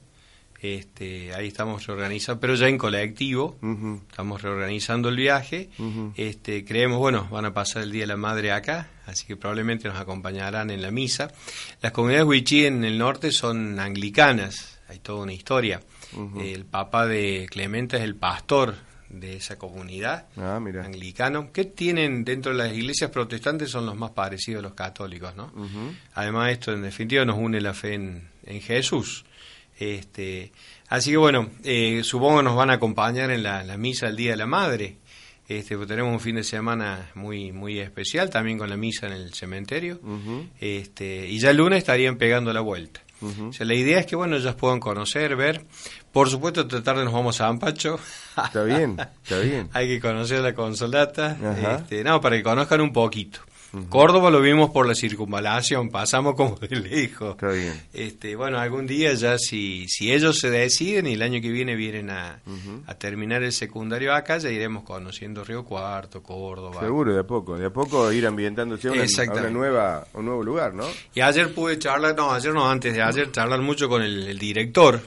Este, 0.62 1.34
ahí 1.34 1.48
estamos 1.48 1.88
reorganizando, 1.88 2.42
pero 2.42 2.56
ya 2.56 2.68
en 2.68 2.78
colectivo, 2.78 3.58
estamos 4.10 4.42
reorganizando 4.42 5.08
el 5.08 5.16
viaje. 5.16 5.70
Este, 6.18 6.66
creemos, 6.66 7.00
bueno, 7.00 7.26
van 7.32 7.46
a 7.46 7.54
pasar 7.54 7.84
el 7.84 7.92
Día 7.94 8.02
de 8.02 8.08
la 8.08 8.18
Madre 8.18 8.52
acá, 8.52 8.90
así 9.06 9.28
que 9.28 9.38
probablemente 9.38 9.88
nos 9.88 9.98
acompañarán 9.98 10.72
en 10.72 10.82
la 10.82 10.92
misa. 10.92 11.32
Las 11.82 11.94
comunidades 11.94 12.28
wichí 12.28 12.66
en 12.66 12.84
el 12.84 12.98
norte 12.98 13.32
son 13.32 13.80
anglicanas, 13.80 14.82
hay 14.90 15.00
toda 15.00 15.24
una 15.24 15.32
historia. 15.32 15.80
El 16.40 16.66
papá 16.66 17.06
de 17.08 17.48
Clemente 17.50 17.98
es 17.98 18.04
el 18.04 18.16
pastor 18.16 18.76
de 19.10 19.38
esa 19.38 19.58
comunidad 19.58 20.28
Ah, 20.38 20.60
mira. 20.62 20.86
anglicano, 20.86 21.52
que 21.52 21.66
tienen 21.66 22.24
dentro 22.24 22.52
de 22.52 22.58
las 22.60 22.74
iglesias 22.74 23.10
protestantes 23.10 23.70
son 23.72 23.86
los 23.88 23.96
más 23.96 24.12
parecidos 24.12 24.60
a 24.60 24.64
los 24.64 24.74
católicos, 24.76 25.36
¿no? 25.36 25.52
Además 26.14 26.52
esto 26.52 26.72
en 26.74 26.84
definitiva 26.84 27.26
nos 27.26 27.38
une 27.38 27.60
la 27.62 27.74
fe 27.74 27.96
en, 27.96 28.28
en 28.46 28.62
Jesús. 28.62 29.26
Este, 29.80 30.52
así 30.90 31.12
que 31.12 31.18
bueno, 31.18 31.50
eh, 31.64 32.02
supongo 32.04 32.38
que 32.40 32.44
nos 32.44 32.56
van 32.56 32.70
a 32.70 32.74
acompañar 32.74 33.32
en 33.32 33.44
la, 33.44 33.64
la 33.64 33.78
misa 33.78 34.08
del 34.08 34.16
Día 34.18 34.32
de 34.32 34.38
la 34.38 34.46
Madre. 34.46 34.98
Este, 35.48 35.76
pues 35.76 35.88
tenemos 35.88 36.14
un 36.14 36.20
fin 36.20 36.36
de 36.36 36.44
semana 36.44 37.10
muy 37.16 37.52
muy 37.52 37.80
especial, 37.80 38.30
también 38.30 38.60
con 38.60 38.70
la 38.70 38.78
misa 38.78 39.08
en 39.08 39.14
el 39.14 39.34
cementerio. 39.34 40.00
Este, 40.60 41.28
y 41.28 41.40
ya 41.40 41.50
el 41.52 41.58
lunes 41.58 41.80
estarían 41.80 42.18
pegando 42.18 42.54
la 42.54 42.62
vuelta. 42.62 43.02
O 43.22 43.52
sea, 43.52 43.66
la 43.66 43.74
idea 43.74 44.00
es 44.00 44.06
que 44.06 44.16
bueno, 44.16 44.38
ellos 44.38 44.56
puedan 44.56 44.80
conocer, 44.80 45.36
ver. 45.36 45.66
Por 46.12 46.30
supuesto, 46.30 46.62
esta 46.62 46.82
tarde 46.84 47.04
nos 47.06 47.14
vamos 47.14 47.40
a 47.42 47.48
Ampacho. 47.48 48.00
Está 48.44 48.64
bien, 48.64 48.98
está 49.24 49.40
bien. 49.40 49.70
Hay 49.74 49.88
que 49.88 50.00
conocer 50.00 50.40
la 50.42 50.54
consolata. 50.54 51.38
Este, 51.78 52.04
no, 52.04 52.20
para 52.20 52.38
que 52.38 52.44
conozcan 52.44 52.82
un 52.82 52.92
poquito. 52.94 53.40
Córdoba 53.90 54.32
lo 54.32 54.42
vimos 54.42 54.72
por 54.72 54.88
la 54.88 54.96
circunvalación, 54.96 55.90
pasamos 55.92 56.34
como 56.34 56.56
de 56.56 56.76
lejos. 56.76 57.32
Está 57.34 57.50
bien. 57.50 57.80
Este, 57.94 58.36
bueno, 58.36 58.58
algún 58.58 58.88
día 58.88 59.14
ya 59.14 59.38
si, 59.38 59.88
si 59.88 60.12
ellos 60.12 60.40
se 60.40 60.50
deciden 60.50 61.06
y 61.06 61.14
el 61.14 61.22
año 61.22 61.40
que 61.40 61.52
viene 61.52 61.76
vienen 61.76 62.10
a, 62.10 62.40
a 62.88 62.96
terminar 62.96 63.44
el 63.44 63.52
secundario 63.54 64.16
acá, 64.16 64.40
ya 64.40 64.50
iremos 64.50 64.84
conociendo 64.84 65.44
Río 65.44 65.64
Cuarto, 65.66 66.24
Córdoba. 66.24 66.80
Seguro, 66.80 67.14
de 67.14 67.20
a 67.20 67.28
poco, 67.28 67.60
de 67.60 67.68
a 67.68 67.70
poco 67.70 68.12
ir 68.12 68.26
ambientándose 68.26 68.88
a 68.88 68.92
una, 68.92 69.02
a 69.02 69.04
una 69.04 69.06
Exactamente. 69.06 69.52
nueva, 69.52 70.08
un 70.14 70.26
nuevo 70.26 70.42
lugar, 70.44 70.74
¿no? 70.74 70.86
Y 71.14 71.22
ayer 71.22 71.54
pude 71.54 71.78
charlar, 71.78 72.16
no, 72.16 72.32
ayer 72.32 72.52
no, 72.52 72.68
antes 72.68 72.92
de 72.96 73.04
ayer, 73.04 73.32
charlar 73.32 73.62
mucho 73.62 73.88
con 73.88 74.02
el, 74.02 74.30
el 74.30 74.40
director, 74.40 75.00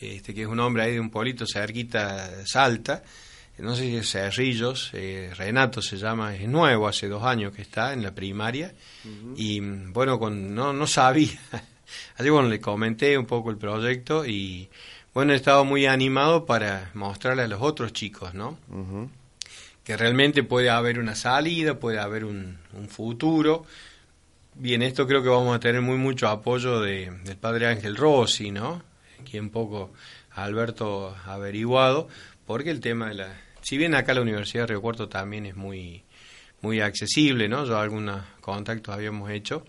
este 0.00 0.34
que 0.34 0.42
es 0.42 0.48
un 0.48 0.60
hombre 0.60 0.84
ahí 0.84 0.92
de 0.92 1.00
un 1.00 1.10
pueblito 1.10 1.46
cerquita, 1.46 2.46
Salta, 2.46 3.02
no 3.58 3.74
sé 3.74 3.82
si 3.84 3.96
es 3.96 4.10
Cerrillos, 4.10 4.90
eh, 4.92 5.32
Renato 5.34 5.80
se 5.80 5.96
llama, 5.96 6.34
es 6.34 6.46
nuevo, 6.46 6.86
hace 6.86 7.08
dos 7.08 7.22
años 7.22 7.54
que 7.54 7.62
está 7.62 7.92
en 7.94 8.02
la 8.02 8.14
primaria, 8.14 8.74
y 9.36 9.60
bueno, 9.60 10.18
con, 10.18 10.54
no, 10.54 10.72
no 10.72 10.86
sabía, 10.86 11.38
así 12.16 12.28
bueno, 12.28 12.48
le 12.48 12.60
comenté 12.60 13.16
un 13.16 13.24
poco 13.24 13.50
el 13.50 13.56
proyecto 13.56 14.26
y 14.26 14.68
bueno, 15.14 15.32
he 15.32 15.36
estado 15.36 15.64
muy 15.64 15.86
animado 15.86 16.44
para 16.44 16.90
mostrarle 16.92 17.44
a 17.44 17.48
los 17.48 17.62
otros 17.62 17.94
chicos, 17.94 18.34
¿no? 18.34 18.58
Ujú. 18.68 19.08
que 19.82 19.96
realmente 19.96 20.42
puede 20.42 20.68
haber 20.68 20.98
una 20.98 21.14
salida, 21.14 21.78
puede 21.78 21.98
haber 22.00 22.24
un, 22.24 22.58
un 22.74 22.88
futuro. 22.88 23.64
Bien, 24.56 24.82
esto 24.82 25.06
creo 25.06 25.22
que 25.22 25.30
vamos 25.30 25.56
a 25.56 25.60
tener 25.60 25.80
muy 25.80 25.96
mucho 25.96 26.28
apoyo 26.28 26.80
de, 26.80 27.10
del 27.24 27.36
padre 27.36 27.68
Ángel 27.68 27.96
Rossi, 27.96 28.50
¿no? 28.50 28.82
Quien 29.24 29.50
poco 29.50 29.92
Alberto 30.32 31.16
averiguado, 31.24 32.08
porque 32.46 32.70
el 32.70 32.80
tema 32.80 33.08
de 33.08 33.14
la... 33.14 33.40
Si 33.62 33.78
bien 33.78 33.94
acá 33.94 34.14
la 34.14 34.20
Universidad 34.20 34.64
de 34.64 34.66
Río 34.68 34.82
Cuarto 34.82 35.08
también 35.08 35.46
es 35.46 35.56
muy, 35.56 36.04
muy 36.60 36.80
accesible, 36.80 37.48
¿no? 37.48 37.64
Yo 37.64 37.78
algunos 37.78 38.22
contactos 38.40 38.94
habíamos 38.94 39.30
hecho, 39.30 39.64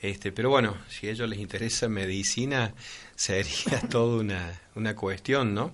este, 0.00 0.32
pero 0.32 0.50
bueno, 0.50 0.76
si 0.88 1.08
a 1.08 1.12
ellos 1.12 1.28
les 1.28 1.38
interesa 1.38 1.88
medicina, 1.88 2.74
sería 3.16 3.80
toda 3.88 4.20
una, 4.20 4.60
una 4.74 4.94
cuestión, 4.94 5.54
¿no? 5.54 5.72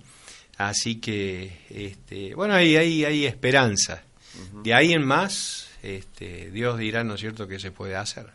Así 0.58 1.00
que, 1.00 1.60
este, 1.70 2.34
bueno, 2.34 2.54
hay, 2.54 2.76
hay, 2.76 3.04
hay 3.04 3.26
esperanza. 3.26 4.04
De 4.62 4.72
ahí 4.72 4.92
en 4.92 5.04
más, 5.04 5.68
este, 5.82 6.50
Dios 6.50 6.78
dirá, 6.78 7.04
¿no 7.04 7.14
es 7.14 7.20
cierto?, 7.20 7.46
qué 7.46 7.58
se 7.58 7.70
puede 7.70 7.96
hacer. 7.96 8.30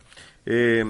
Eh, 0.50 0.82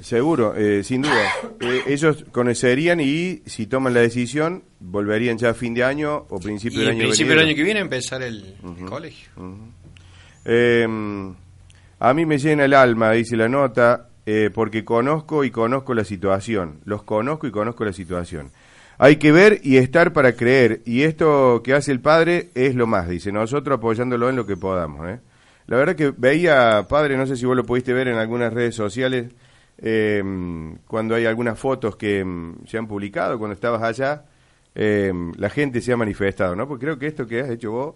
seguro, 0.00 0.54
eh, 0.56 0.82
sin 0.82 1.02
duda. 1.02 1.26
Eh, 1.60 1.82
ellos 1.88 2.24
conocerían 2.32 2.98
y 3.00 3.42
si 3.44 3.66
toman 3.66 3.92
la 3.92 4.00
decisión, 4.00 4.62
volverían 4.80 5.36
ya 5.36 5.50
a 5.50 5.54
fin 5.54 5.74
de 5.74 5.84
año 5.84 6.24
o 6.30 6.40
principio 6.40 6.78
Y 6.78 6.84
del 6.84 6.92
año 6.92 7.00
principio 7.00 7.34
del 7.34 7.46
año 7.46 7.54
que 7.54 7.62
viene 7.62 7.80
empezar 7.80 8.22
el, 8.22 8.56
el 8.78 8.84
colegio. 8.86 9.28
Eh, 10.46 10.88
a 11.98 12.14
mí 12.14 12.24
me 12.24 12.38
llena 12.38 12.64
el 12.64 12.72
alma, 12.72 13.12
dice 13.12 13.36
la 13.36 13.50
nota, 13.50 14.08
eh, 14.24 14.48
porque 14.52 14.82
conozco 14.82 15.44
y 15.44 15.50
conozco 15.50 15.92
la 15.92 16.04
situación. 16.04 16.80
Los 16.86 17.02
conozco 17.02 17.46
y 17.46 17.50
conozco 17.50 17.84
la 17.84 17.92
situación. 17.92 18.50
Hay 18.96 19.16
que 19.16 19.30
ver 19.30 19.60
y 19.62 19.76
estar 19.76 20.14
para 20.14 20.32
creer. 20.36 20.80
Y 20.86 21.02
esto 21.02 21.60
que 21.62 21.74
hace 21.74 21.92
el 21.92 22.00
padre 22.00 22.48
es 22.54 22.74
lo 22.74 22.86
más, 22.86 23.10
dice. 23.10 23.30
Nosotros 23.30 23.76
apoyándolo 23.76 24.30
en 24.30 24.36
lo 24.36 24.46
que 24.46 24.56
podamos. 24.56 25.06
¿eh? 25.06 25.20
La 25.72 25.78
verdad 25.78 25.96
que 25.96 26.12
veía, 26.14 26.86
padre, 26.86 27.16
no 27.16 27.26
sé 27.26 27.34
si 27.34 27.46
vos 27.46 27.56
lo 27.56 27.64
pudiste 27.64 27.94
ver 27.94 28.06
en 28.06 28.18
algunas 28.18 28.52
redes 28.52 28.74
sociales, 28.74 29.32
eh, 29.78 30.22
cuando 30.86 31.14
hay 31.14 31.24
algunas 31.24 31.58
fotos 31.58 31.96
que 31.96 32.22
mm, 32.22 32.66
se 32.66 32.76
han 32.76 32.86
publicado, 32.86 33.38
cuando 33.38 33.54
estabas 33.54 33.82
allá, 33.82 34.22
eh, 34.74 35.10
la 35.38 35.48
gente 35.48 35.80
se 35.80 35.90
ha 35.90 35.96
manifestado, 35.96 36.54
¿no? 36.54 36.68
Porque 36.68 36.84
creo 36.84 36.98
que 36.98 37.06
esto 37.06 37.26
que 37.26 37.40
has 37.40 37.48
hecho 37.48 37.70
vos 37.70 37.94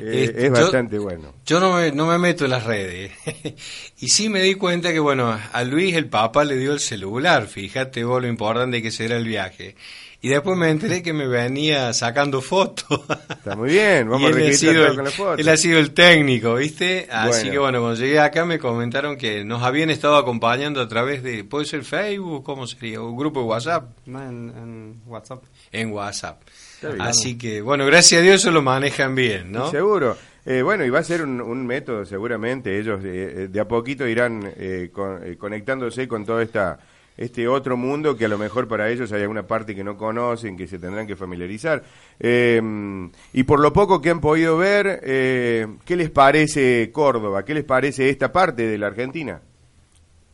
eh, 0.00 0.24
Este, 0.24 0.46
es 0.48 0.52
yo- 0.52 0.64
bastante 0.64 0.98
bueno. 0.98 1.32
Yo 1.46 1.60
no 1.60 1.76
me, 1.76 1.92
no 1.92 2.06
me 2.08 2.18
meto 2.18 2.44
en 2.44 2.50
las 2.50 2.64
redes. 2.64 3.12
y 4.00 4.08
sí 4.08 4.28
me 4.28 4.42
di 4.42 4.54
cuenta 4.56 4.92
que, 4.92 4.98
bueno, 5.00 5.30
a 5.50 5.64
Luis 5.64 5.96
el 5.96 6.10
Papa 6.10 6.44
le 6.44 6.58
dio 6.58 6.74
el 6.74 6.80
celular. 6.80 7.46
Fíjate 7.46 8.04
vos 8.04 8.20
lo 8.20 8.28
importante 8.28 8.82
que 8.82 8.90
será 8.90 9.16
el 9.16 9.24
viaje. 9.24 9.76
Y 10.24 10.28
después 10.28 10.56
me 10.56 10.70
enteré 10.70 11.02
que 11.02 11.12
me 11.12 11.26
venía 11.26 11.92
sacando 11.92 12.40
fotos. 12.40 13.00
Está 13.28 13.56
muy 13.56 13.70
bien, 13.70 14.08
vamos 14.08 14.22
Y 14.30 14.32
a 14.32 14.36
él 14.36 14.36
ha, 14.36 14.38
registrar 14.46 14.72
sido 14.72 14.82
todo 14.82 14.90
el, 14.90 14.94
con 14.96 15.04
la 15.04 15.10
foto. 15.10 15.34
él 15.38 15.48
ha 15.48 15.56
sido 15.56 15.78
el 15.80 15.90
técnico, 15.92 16.54
¿viste? 16.54 17.08
Así 17.10 17.28
Bueno. 17.40 17.50
que 17.52 17.58
bueno, 17.58 17.80
cuando 17.80 18.00
llegué 18.00 18.20
acá 18.20 18.44
me 18.44 18.58
comentaron 18.60 19.16
que 19.18 19.44
nos 19.44 19.62
habían 19.64 19.90
estado 19.90 20.16
acompañando 20.16 20.80
a 20.80 20.86
través 20.88 21.24
de, 21.24 21.42
¿puede 21.42 21.64
ser 21.66 21.82
Facebook? 21.84 22.44
¿Cómo 22.44 22.68
sería? 22.68 23.00
¿Un 23.00 23.16
grupo 23.16 23.40
de 23.40 23.46
WhatsApp? 23.46 23.90
No, 24.06 24.22
en, 24.22 24.52
en 24.56 25.02
WhatsApp. 25.06 25.42
En 25.72 25.90
WhatsApp. 25.92 26.40
Está 26.74 26.88
bien. 26.90 27.00
Así 27.02 27.36
que, 27.36 27.60
bueno, 27.60 27.84
gracias 27.84 28.20
a 28.20 28.22
Dios 28.24 28.36
eso 28.42 28.52
lo 28.52 28.62
manejan 28.62 29.16
bien, 29.16 29.50
¿no? 29.50 29.70
Seguro. 29.72 30.16
Eh, 30.46 30.62
bueno, 30.62 30.84
y 30.84 30.90
va 30.90 31.00
a 31.00 31.04
ser 31.04 31.22
un, 31.22 31.40
un 31.40 31.66
método, 31.66 32.04
seguramente. 32.04 32.78
Ellos 32.78 33.00
eh, 33.04 33.48
de 33.50 33.60
a 33.60 33.66
poquito 33.66 34.06
irán 34.06 34.52
eh, 34.56 34.90
con- 34.92 35.20
eh, 35.24 35.36
conectándose 35.36 36.06
con 36.08 36.24
todo 36.24 36.40
esta, 36.40 36.78
este 37.16 37.46
otro 37.48 37.76
mundo 37.76 38.16
que 38.16 38.24
a 38.24 38.28
lo 38.28 38.38
mejor 38.38 38.66
para 38.68 38.88
ellos 38.90 39.12
hay 39.12 39.22
alguna 39.22 39.46
parte 39.46 39.74
que 39.74 39.84
no 39.84 39.96
conocen, 39.96 40.56
que 40.56 40.66
se 40.66 40.78
tendrán 40.78 41.06
que 41.06 41.14
familiarizar. 41.16 41.82
Eh, 42.18 42.60
y 43.32 43.42
por 43.44 43.60
lo 43.60 43.72
poco 43.72 44.00
que 44.00 44.10
han 44.10 44.20
podido 44.20 44.56
ver, 44.56 45.00
eh, 45.04 45.66
¿qué 45.84 45.96
les 45.96 46.10
parece 46.10 46.90
Córdoba? 46.92 47.44
¿Qué 47.44 47.54
les 47.54 47.64
parece 47.64 48.08
esta 48.08 48.32
parte 48.32 48.66
de 48.66 48.78
la 48.78 48.86
Argentina? 48.88 49.40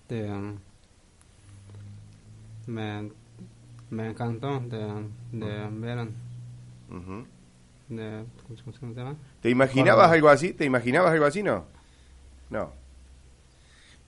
De, 0.08 0.30
um, 0.30 0.56
me, 2.66 3.10
me 3.90 4.08
encantó 4.10 4.60
de, 4.60 4.86
de 5.32 5.66
ver, 5.72 6.08
Ujú. 6.90 7.26
de, 7.88 8.24
¿cómo, 8.46 8.56
se- 8.72 8.80
cómo 8.80 8.92
se 8.94 9.00
llama? 9.00 9.16
¿Te 9.40 9.50
imaginabas 9.50 9.94
Córdoba. 10.06 10.14
algo 10.14 10.28
así? 10.28 10.52
¿Te 10.52 10.64
imaginabas 10.64 11.12
algo 11.12 11.24
así? 11.26 11.42
No. 11.42 11.64
No. 12.50 12.72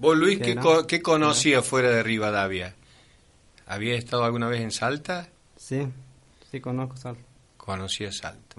Vos, 0.00 0.16
Luis, 0.16 0.38
¿qué, 0.40 0.54
¿no? 0.54 0.62
co- 0.62 0.86
qué 0.86 1.02
conocías 1.02 1.64
fuera 1.66 1.90
de 1.90 2.02
Rivadavia? 2.02 2.74
¿Habías 3.66 3.98
estado 3.98 4.24
alguna 4.24 4.48
vez 4.48 4.60
en 4.62 4.70
Salta? 4.72 5.28
Sí, 5.56 5.86
sí 6.50 6.60
conozco 6.60 6.96
Salta. 6.96 7.22
Conocía 7.56 8.10
Salta. 8.10 8.56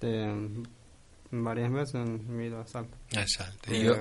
De, 0.00 0.24
um, 0.32 0.64
varias 1.30 1.70
veces 1.70 2.08
he 2.30 2.44
ido 2.46 2.60
a 2.60 2.66
Salta. 2.66 2.96
A 3.16 3.26
Salta. 3.28 3.70
De, 3.70 3.76
Y 3.78 3.82
yo, 3.84 3.96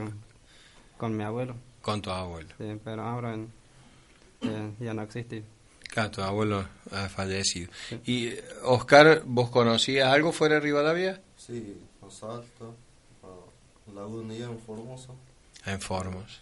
con 0.97 1.15
mi 1.15 1.23
abuelo, 1.23 1.55
con 1.81 2.01
tu 2.01 2.09
abuelo. 2.09 2.49
sí, 2.57 2.79
pero 2.83 3.03
ahora 3.03 3.33
en- 3.33 3.51
eh, 4.41 4.71
ya 4.79 4.93
no 4.93 5.01
existe. 5.03 5.43
Claro, 5.89 6.09
tu 6.11 6.21
abuelo 6.21 6.65
ha 6.91 7.07
fallecido. 7.09 7.69
Y, 8.05 8.27
eh, 8.29 8.43
Oscar, 8.63 9.21
¿vos 9.25 9.49
conocías 9.51 10.11
algo 10.11 10.31
fuera 10.31 10.55
de 10.55 10.61
Rivadavia? 10.61 11.21
Sí, 11.37 11.77
a 12.01 12.09
Salta, 12.09 12.65
a 13.23 13.91
Laguna 13.93 14.33
en 14.33 14.57
Formosa. 14.59 15.11
En 15.65 15.79
Formos. 15.81 16.41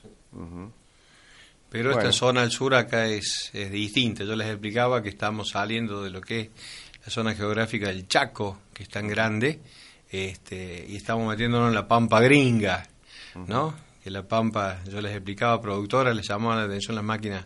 Pero 1.70 1.90
Bueno. 1.92 2.00
esta 2.00 2.12
zona 2.12 2.42
al 2.42 2.52
sur 2.52 2.74
acá 2.76 3.08
es, 3.08 3.50
es 3.54 3.72
distinta. 3.72 4.24
Yo 4.24 4.36
les 4.36 4.48
explicaba 4.50 5.02
que 5.02 5.10
estamos 5.10 5.50
saliendo 5.50 6.04
de 6.04 6.10
lo 6.10 6.22
que 6.22 6.40
es 6.42 6.50
la 7.06 7.12
zona 7.12 7.34
geográfica 7.34 7.88
del 7.88 8.08
Chaco, 8.08 8.60
que 8.74 8.84
es 8.84 8.90
tan 8.90 9.08
grande, 9.08 9.60
este, 10.10 10.86
y 10.88 10.98
estamos 10.98 11.28
metiéndonos 11.30 11.70
en 11.70 11.76
la 11.76 11.88
pampa 11.88 12.20
gringa, 12.20 12.86
¿no? 13.48 13.74
que 14.04 14.10
la 14.10 14.24
Pampa, 14.24 14.80
yo 14.90 15.00
les 15.00 15.12
explicaba, 15.16 15.62
productora, 15.62 16.12
les 16.14 16.28
llamaba 16.28 16.56
la 16.56 16.64
atención 16.64 16.96
las 16.96 17.04
máquinas 17.04 17.46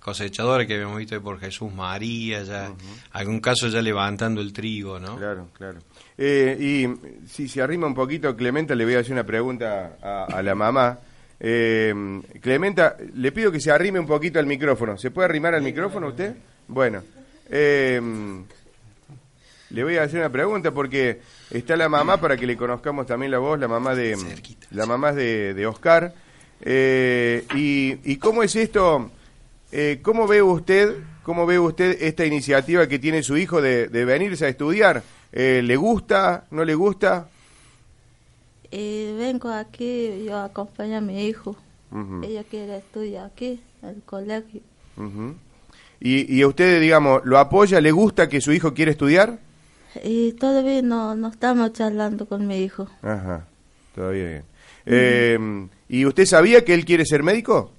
cosechadoras 0.00 0.66
que 0.66 0.74
habíamos 0.74 0.98
visto 0.98 1.14
ahí 1.14 1.20
por 1.22 1.40
Jesús 1.40 1.72
María, 1.72 2.42
ya, 2.42 2.74
algún 3.12 3.40
caso 3.40 3.68
ya 3.68 3.80
levantando 3.80 4.42
el 4.42 4.52
trigo, 4.52 5.00
¿no? 5.00 5.16
Claro, 5.16 5.48
claro. 5.54 5.80
Eh, 6.18 6.58
y 6.60 7.26
si 7.26 7.48
se 7.48 7.62
arrima 7.62 7.86
un 7.86 7.94
poquito, 7.94 8.36
Clementa, 8.36 8.74
le 8.74 8.84
voy 8.84 8.96
a 8.96 8.98
hacer 8.98 9.12
una 9.12 9.24
pregunta 9.24 9.96
a, 10.02 10.24
a 10.24 10.42
la 10.42 10.54
mamá. 10.54 10.98
Eh, 11.46 11.94
Clementa, 12.40 12.96
le 13.16 13.30
pido 13.30 13.52
que 13.52 13.60
se 13.60 13.70
arrime 13.70 14.00
un 14.00 14.06
poquito 14.06 14.38
al 14.38 14.46
micrófono. 14.46 14.96
¿Se 14.96 15.10
puede 15.10 15.26
arrimar 15.26 15.54
al 15.54 15.62
micrófono 15.62 16.08
usted? 16.08 16.34
Bueno. 16.68 17.02
Eh, 17.50 18.00
le 19.70 19.84
voy 19.84 19.96
a 19.98 20.04
hacer 20.04 20.20
una 20.20 20.30
pregunta 20.30 20.70
porque 20.70 21.20
está 21.50 21.76
la 21.76 21.90
mamá 21.90 22.18
para 22.18 22.36
que 22.38 22.46
le 22.46 22.56
conozcamos 22.56 23.06
también 23.06 23.30
la 23.30 23.38
voz, 23.38 23.58
la 23.58 23.68
mamá 23.68 23.94
de 23.94 24.16
la 24.70 24.86
mamá 24.86 25.12
de, 25.12 25.52
de 25.52 25.66
Oscar. 25.66 26.14
Eh, 26.62 27.44
y, 27.54 27.98
y 28.10 28.16
cómo 28.16 28.42
es 28.42 28.56
esto? 28.56 29.10
Eh, 29.72 29.98
¿Cómo 30.00 30.26
ve 30.26 30.40
usted, 30.40 30.94
cómo 31.24 31.44
ve 31.44 31.58
usted 31.58 31.98
esta 32.00 32.24
iniciativa 32.24 32.86
que 32.86 32.98
tiene 32.98 33.22
su 33.22 33.36
hijo 33.36 33.60
de, 33.60 33.88
de 33.88 34.04
venirse 34.06 34.46
a 34.46 34.48
estudiar? 34.48 35.02
Eh, 35.32 35.60
¿Le 35.62 35.76
gusta? 35.76 36.44
¿No 36.52 36.64
le 36.64 36.74
gusta? 36.74 37.28
Y 38.76 39.12
vengo 39.16 39.50
aquí, 39.50 40.24
yo 40.26 40.36
acompaño 40.38 40.96
a 40.96 41.00
mi 41.00 41.26
hijo. 41.26 41.56
Ella 42.24 42.42
quiere 42.42 42.78
estudiar 42.78 43.26
aquí, 43.26 43.60
en 43.82 43.88
el 43.90 44.02
colegio. 44.02 44.60
Y, 46.00 46.34
y 46.36 46.42
a 46.42 46.48
usted, 46.48 46.80
digamos, 46.80 47.22
lo 47.24 47.38
apoya? 47.38 47.80
¿Le 47.80 47.92
gusta 47.92 48.28
que 48.28 48.40
su 48.40 48.52
hijo 48.52 48.74
quiere 48.74 48.90
estudiar? 48.90 49.38
Y 50.02 50.32
todavía 50.32 50.82
no, 50.82 51.14
no 51.14 51.28
estamos 51.28 51.72
charlando 51.72 52.26
con 52.26 52.46
mi 52.48 52.58
hijo. 52.64 52.88
Ajá, 53.00 53.46
todavía 53.94 54.24
bien. 54.24 54.44
Eh, 54.86 55.68
¿Y 55.88 56.04
usted 56.04 56.26
sabía 56.26 56.64
que 56.64 56.74
él 56.74 56.84
quiere 56.84 57.06
ser 57.06 57.22
médico? 57.22 57.70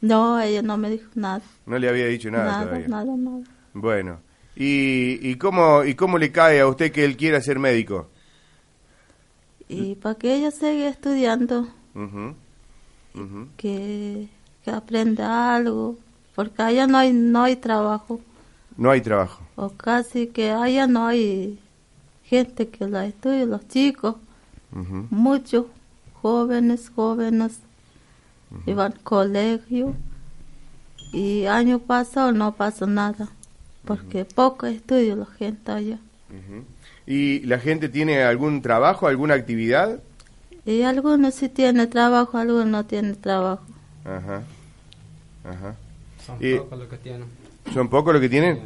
No, 0.00 0.40
ella 0.40 0.62
no 0.62 0.78
me 0.78 0.88
dijo 0.90 1.10
nada. 1.14 1.42
No 1.66 1.78
le 1.78 1.88
había 1.88 2.06
dicho 2.06 2.30
nada, 2.30 2.44
Nada, 2.44 2.64
todavía. 2.64 2.88
nada, 2.88 3.16
nada. 3.16 3.40
Bueno, 3.74 4.20
¿Y, 4.56 5.18
y, 5.28 5.34
cómo, 5.34 5.84
¿y 5.84 5.94
cómo 5.94 6.16
le 6.16 6.30
cae 6.32 6.60
a 6.60 6.66
usted 6.68 6.92
que 6.92 7.04
él 7.04 7.16
quiera 7.16 7.40
ser 7.42 7.58
médico? 7.58 8.08
Y 9.68 9.94
para 9.96 10.14
que 10.16 10.34
ella 10.34 10.50
siga 10.50 10.88
estudiando, 10.88 11.68
que, 13.56 14.28
que 14.64 14.70
aprenda 14.70 15.54
algo, 15.54 15.96
porque 16.34 16.62
allá 16.62 16.86
no 16.86 16.98
hay, 16.98 17.12
no 17.12 17.42
hay 17.42 17.56
trabajo, 17.56 18.20
No 18.76 18.90
hay 18.90 19.00
trabajo. 19.00 19.42
o 19.56 19.70
casi 19.70 20.26
que 20.28 20.50
allá 20.50 20.86
no 20.86 21.06
hay 21.06 21.58
gente 22.24 22.68
que 22.68 22.86
la 22.88 23.06
estudie, 23.06 23.46
los 23.46 23.66
chicos, 23.68 24.16
muchos 25.10 25.66
jóvenes, 26.20 26.90
jóvenes, 26.94 27.60
iban 28.66 28.92
al 28.92 29.00
colegio. 29.00 29.94
Y 31.12 31.46
año 31.46 31.78
pasado 31.78 32.32
no 32.32 32.56
pasó 32.56 32.86
nada, 32.88 33.28
porque 33.84 34.24
poco 34.24 34.66
estudio 34.66 35.14
la 35.14 35.26
gente 35.26 35.70
allá. 35.70 35.98
Ujú. 36.38 36.64
¿Y 37.06 37.40
la 37.40 37.58
gente 37.58 37.88
tiene 37.88 38.22
algún 38.22 38.62
trabajo, 38.62 39.06
alguna 39.06 39.34
actividad? 39.34 39.98
Y 40.66 40.82
algunos 40.82 41.34
sí 41.34 41.48
tienen 41.48 41.88
trabajo, 41.90 42.38
algunos 42.38 42.66
no 42.66 42.84
tienen 42.86 43.16
trabajo. 43.16 43.62
Ajá. 44.04 44.42
Ajá. 45.44 45.74
Son 46.24 46.38
pocos 46.38 46.78
los 46.78 46.88
que 46.88 46.96
tienen. 46.98 47.24
¿Son 47.72 47.88
pocos 47.88 48.12
los 48.14 48.22
que 48.22 48.28
tienen? 48.28 48.60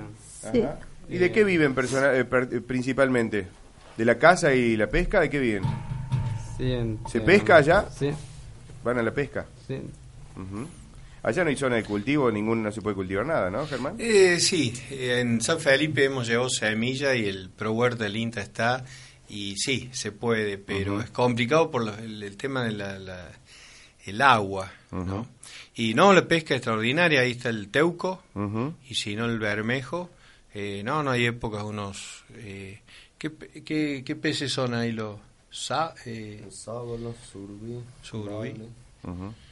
Sí. 0.52 0.62
Ajá. 0.62 0.78
¿Y 1.08 1.16
de 1.18 1.32
qué 1.32 1.42
viven 1.42 1.74
persona- 1.74 2.14
eh, 2.14 2.24
per- 2.24 2.48
eh, 2.52 2.60
principalmente? 2.60 3.46
¿De 3.96 4.04
la 4.04 4.16
caza 4.18 4.52
y 4.54 4.76
la 4.76 4.86
pesca? 4.88 5.20
¿De 5.20 5.30
qué 5.30 5.38
viven? 5.40 5.62
Sí, 6.56 6.70
en- 6.72 6.98
¿Se 7.08 7.18
en- 7.18 7.24
pesca 7.24 7.56
allá? 7.56 7.86
Sí, 7.90 8.10
¿Van 8.84 8.98
a 8.98 9.02
la 9.02 9.10
pesca? 9.12 9.46
sí. 9.66 9.80
Ujú. 10.36 10.66
Allá 11.22 11.42
no 11.44 11.50
hay 11.50 11.56
zona 11.56 11.76
de 11.76 11.84
cultivo, 11.84 12.30
ningún, 12.30 12.62
no 12.62 12.70
se 12.72 12.80
puede 12.80 12.96
cultivar 12.96 13.26
nada, 13.26 13.50
¿no, 13.50 13.66
Germán? 13.66 13.96
Eh, 13.98 14.38
sí, 14.40 14.72
en 14.90 15.40
San 15.40 15.58
Felipe 15.60 16.04
hemos 16.04 16.26
llevado 16.28 16.48
semilla 16.48 17.14
y 17.14 17.26
el 17.26 17.50
Pro 17.50 17.72
Huerta 17.72 18.04
del 18.04 18.16
INTA 18.16 18.40
está 18.40 18.84
y 19.28 19.56
sí, 19.56 19.88
se 19.92 20.12
puede, 20.12 20.58
pero 20.58 21.00
es 21.00 21.10
complicado 21.10 21.70
por 21.70 21.84
lo- 21.84 21.94
el, 21.98 22.22
el 22.22 22.36
tema 22.36 22.64
del 22.64 22.82
el 24.06 24.22
agua, 24.22 24.72
Ujú. 24.92 25.04
¿no? 25.04 25.26
Y 25.74 25.94
no, 25.94 26.12
la 26.12 26.26
pesca 26.26 26.54
extraordinaria, 26.54 27.20
ahí 27.20 27.32
está 27.32 27.48
el 27.50 27.68
teuco 27.68 28.22
y 28.88 28.94
si 28.94 29.14
no 29.16 29.26
el 29.26 29.38
bermejo, 29.38 30.10
eh, 30.54 30.82
no, 30.84 31.02
no 31.02 31.10
hay 31.10 31.26
épocas 31.26 31.62
unos... 31.62 32.24
Eh, 32.36 32.80
¿qué, 33.18 33.30
qué, 33.64 34.02
qué 34.04 34.16
peces 34.16 34.50
son 34.52 34.74
ahí 34.74 34.92
los... 34.92 35.18
Sa, 35.50 35.94
eh, 36.06 36.46
Sábalo, 36.50 37.14
surubí, 37.30 37.78
Surubí. 38.02 38.54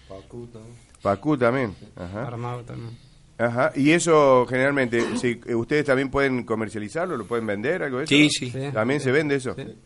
pacuta. 0.08 0.58
Pacú 1.02 1.36
también. 1.36 1.74
Ajá. 1.96 2.26
Armado 2.26 2.62
también. 2.62 2.96
Ajá. 3.38 3.72
Y 3.76 3.90
eso 3.92 4.46
generalmente, 4.48 5.02
si, 5.18 5.40
¿ustedes 5.54 5.84
también 5.84 6.10
pueden 6.10 6.44
comercializarlo? 6.44 7.16
¿Lo 7.16 7.26
pueden 7.26 7.46
vender? 7.46 7.82
¿Algo 7.82 7.98
de 7.98 8.04
eso? 8.04 8.10
sí, 8.10 8.28
sí, 8.30 8.50
Sí. 8.50 8.70
¿También 8.72 9.00
se 9.00 9.12
vende 9.12 9.36
eso? 9.36 9.54
Sí. 9.54 9.76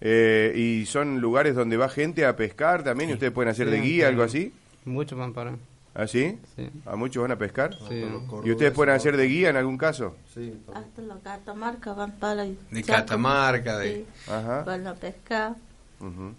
Eh, 0.00 0.52
¿Y 0.56 0.86
son 0.86 1.20
lugares 1.20 1.54
donde 1.54 1.76
va 1.76 1.88
gente 1.88 2.26
a 2.26 2.34
pescar 2.36 2.82
también? 2.82 3.10
¿Y 3.10 3.12
ustedes 3.14 3.32
pueden 3.32 3.50
hacer 3.50 3.70
de 3.70 3.76
Sí, 3.80 3.82
guía, 3.82 4.04
sí. 4.06 4.08
algo 4.10 4.22
así? 4.24 4.52
Muchos 4.84 5.16
van 5.18 5.32
para. 5.32 5.54
¿Así? 5.94 6.38
Sí. 6.56 6.68
¿A 6.86 6.96
muchos 6.96 7.22
van 7.22 7.32
a 7.32 7.36
pescar? 7.38 7.76
Sí. 7.88 8.02
¿Y 8.44 8.50
ustedes 8.50 8.72
pueden 8.72 8.94
hacer 8.94 9.16
de 9.16 9.26
guía 9.26 9.50
en 9.50 9.56
algún 9.56 9.76
caso? 9.78 10.16
Sí. 10.34 10.58
Hasta 10.74 11.02
los 11.02 11.18
catamarcas 11.22 11.96
van 11.96 12.12
para 12.18 12.42
de. 12.44 12.56
Catamarca, 12.84 13.78
de... 13.78 13.94
Sí, 13.94 14.06
Ajá. 14.30 14.62
van 14.64 14.86
a 14.86 14.94
pescar. 14.94 15.54
Ujú. 16.00 16.32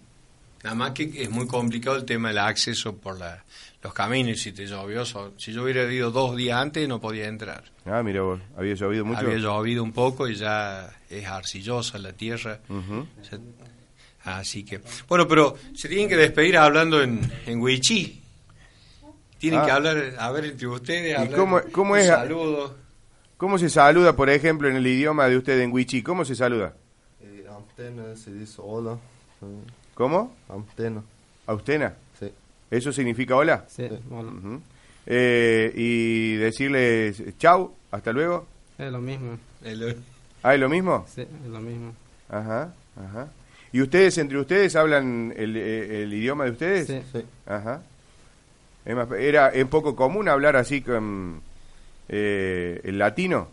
Nada 0.64 0.74
más 0.74 0.90
que 0.92 1.12
es 1.14 1.30
muy 1.30 1.46
complicado 1.46 1.94
el 1.96 2.04
tema 2.04 2.28
del 2.28 2.38
acceso 2.38 2.96
por 2.96 3.18
la, 3.18 3.44
los 3.82 3.92
caminos. 3.94 4.40
Si 4.40 4.50
te 4.52 4.66
llovió, 4.66 5.04
so- 5.04 5.34
si 5.38 5.52
yo 5.52 5.62
hubiera 5.62 5.84
ido 5.92 6.10
dos 6.10 6.34
días 6.36 6.58
antes, 6.60 6.88
no 6.88 7.00
podía 7.00 7.28
entrar. 7.28 7.62
Ah, 7.84 8.02
mira 8.02 8.22
vos, 8.22 8.40
había 8.56 8.74
llovido 8.74 9.04
mucho. 9.04 9.20
Había 9.20 9.36
llovido 9.36 9.82
un 9.84 9.92
poco 9.92 10.26
y 10.26 10.34
ya 10.36 10.90
es 11.10 11.26
arcillosa 11.26 11.98
la 11.98 12.12
tierra. 12.14 12.60
Así 14.24 14.64
que, 14.64 14.80
bueno, 15.06 15.28
pero 15.28 15.54
se 15.74 15.86
tienen 15.88 16.08
que 16.08 16.16
despedir 16.16 16.56
hablando 16.56 17.02
en, 17.02 17.20
en 17.46 17.60
Huichí. 17.60 18.22
Tienen 19.38 19.60
Ah. 19.60 19.66
que 19.66 19.70
hablar, 19.70 20.14
a 20.18 20.30
ver, 20.32 20.46
entre 20.46 20.66
ustedes. 20.66 21.18
¿Y 21.30 21.34
cómo- 21.34 21.60
cómo 21.72 21.94
es? 21.96 22.06
saludo. 22.06 22.74
¿Cómo 23.36 23.58
se 23.58 23.68
saluda, 23.68 24.16
por 24.16 24.30
ejemplo, 24.30 24.66
en 24.70 24.76
el 24.76 24.86
idioma 24.86 25.28
de 25.28 25.36
usted 25.36 25.60
en 25.60 25.70
Wichí? 25.72 26.02
¿Cómo 26.02 26.24
se 26.24 26.34
saluda? 26.34 26.72
Eh, 27.20 27.44
se 28.16 28.32
dice 28.32 28.54
hola. 28.64 28.96
Sí. 29.40 29.46
¿Cómo? 29.94 30.34
Antena, 30.48 31.02
¿Austena? 31.46 31.94
sí. 32.18 32.30
¿Eso 32.70 32.92
significa 32.92 33.36
hola? 33.36 33.64
Sí, 33.68 33.88
bueno. 34.08 34.60
Eh, 35.06 35.72
y 35.76 36.34
decirles 36.36 37.22
chau, 37.38 37.72
hasta 37.92 38.12
luego. 38.12 38.46
es 38.78 38.90
lo 38.90 39.00
mismo. 39.00 39.38
¿Ah, 40.42 40.54
es 40.54 40.60
lo 40.60 40.68
mismo? 40.68 41.06
Sí, 41.14 41.20
es 41.22 41.50
lo 41.50 41.60
mismo. 41.60 41.94
Ajá, 42.28 42.72
ajá. 42.96 43.28
¿Y 43.72 43.80
ustedes, 43.82 44.18
entre 44.18 44.38
ustedes, 44.38 44.74
hablan 44.76 45.32
el, 45.36 45.56
eh, 45.56 46.02
el 46.02 46.12
idioma 46.14 46.44
de 46.44 46.50
ustedes? 46.50 46.86
Sí. 46.86 47.00
Sí. 47.12 47.24
Ajá. 47.46 47.82
Es 48.84 48.94
más, 48.94 49.10
¿Era 49.12 49.52
un 49.54 49.68
poco 49.68 49.94
común 49.94 50.28
hablar 50.28 50.56
así 50.56 50.80
con 50.80 51.40
eh, 52.08 52.80
el 52.84 52.98
latino? 52.98 53.48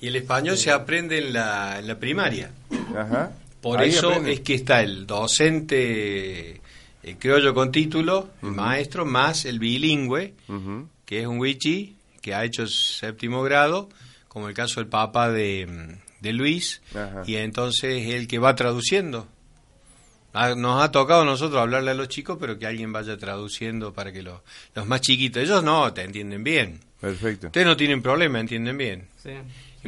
y 0.00 0.06
el 0.06 0.14
español 0.16 0.56
se 0.56 0.70
aprende 0.70 1.18
en 1.18 1.32
la, 1.32 1.80
en 1.80 1.88
la 1.88 1.96
primaria. 1.98 2.50
Ajá. 2.96 3.32
Por 3.60 3.80
Ahí 3.80 3.90
eso 3.90 4.12
es 4.12 4.40
que 4.40 4.54
está 4.54 4.82
el 4.82 5.06
docente 5.06 6.60
el 7.02 7.16
criollo 7.18 7.54
con 7.54 7.72
título, 7.72 8.30
el 8.42 8.50
maestro, 8.50 9.06
más 9.06 9.44
el 9.44 9.58
bilingüe, 9.58 10.34
que 11.04 11.20
es 11.20 11.26
un 11.26 11.38
wichi, 11.38 11.96
que 12.20 12.34
ha 12.34 12.44
hecho 12.44 12.66
séptimo 12.66 13.42
grado, 13.42 13.88
como 14.28 14.48
el 14.48 14.54
caso 14.54 14.80
del 14.80 14.88
papá 14.88 15.30
de, 15.30 15.96
de 16.20 16.32
Luis, 16.32 16.82
Ajá. 16.94 17.22
y 17.26 17.36
entonces 17.36 18.06
es 18.06 18.14
el 18.14 18.28
que 18.28 18.38
va 18.38 18.54
traduciendo. 18.54 19.26
Nos 20.56 20.82
ha 20.82 20.92
tocado 20.92 21.22
a 21.22 21.24
nosotros 21.24 21.60
hablarle 21.60 21.90
a 21.92 21.94
los 21.94 22.08
chicos, 22.08 22.36
pero 22.38 22.58
que 22.58 22.66
alguien 22.66 22.92
vaya 22.92 23.16
traduciendo 23.16 23.92
para 23.92 24.12
que 24.12 24.22
los, 24.22 24.40
los 24.74 24.86
más 24.86 25.00
chiquitos, 25.00 25.42
ellos 25.42 25.64
no, 25.64 25.92
te 25.92 26.02
entienden 26.02 26.44
bien. 26.44 26.80
Perfecto. 27.00 27.46
Ustedes 27.46 27.66
no 27.66 27.76
tienen 27.76 28.02
problema, 28.02 28.38
entienden 28.38 28.76
bien. 28.76 29.08
Sí. 29.22 29.30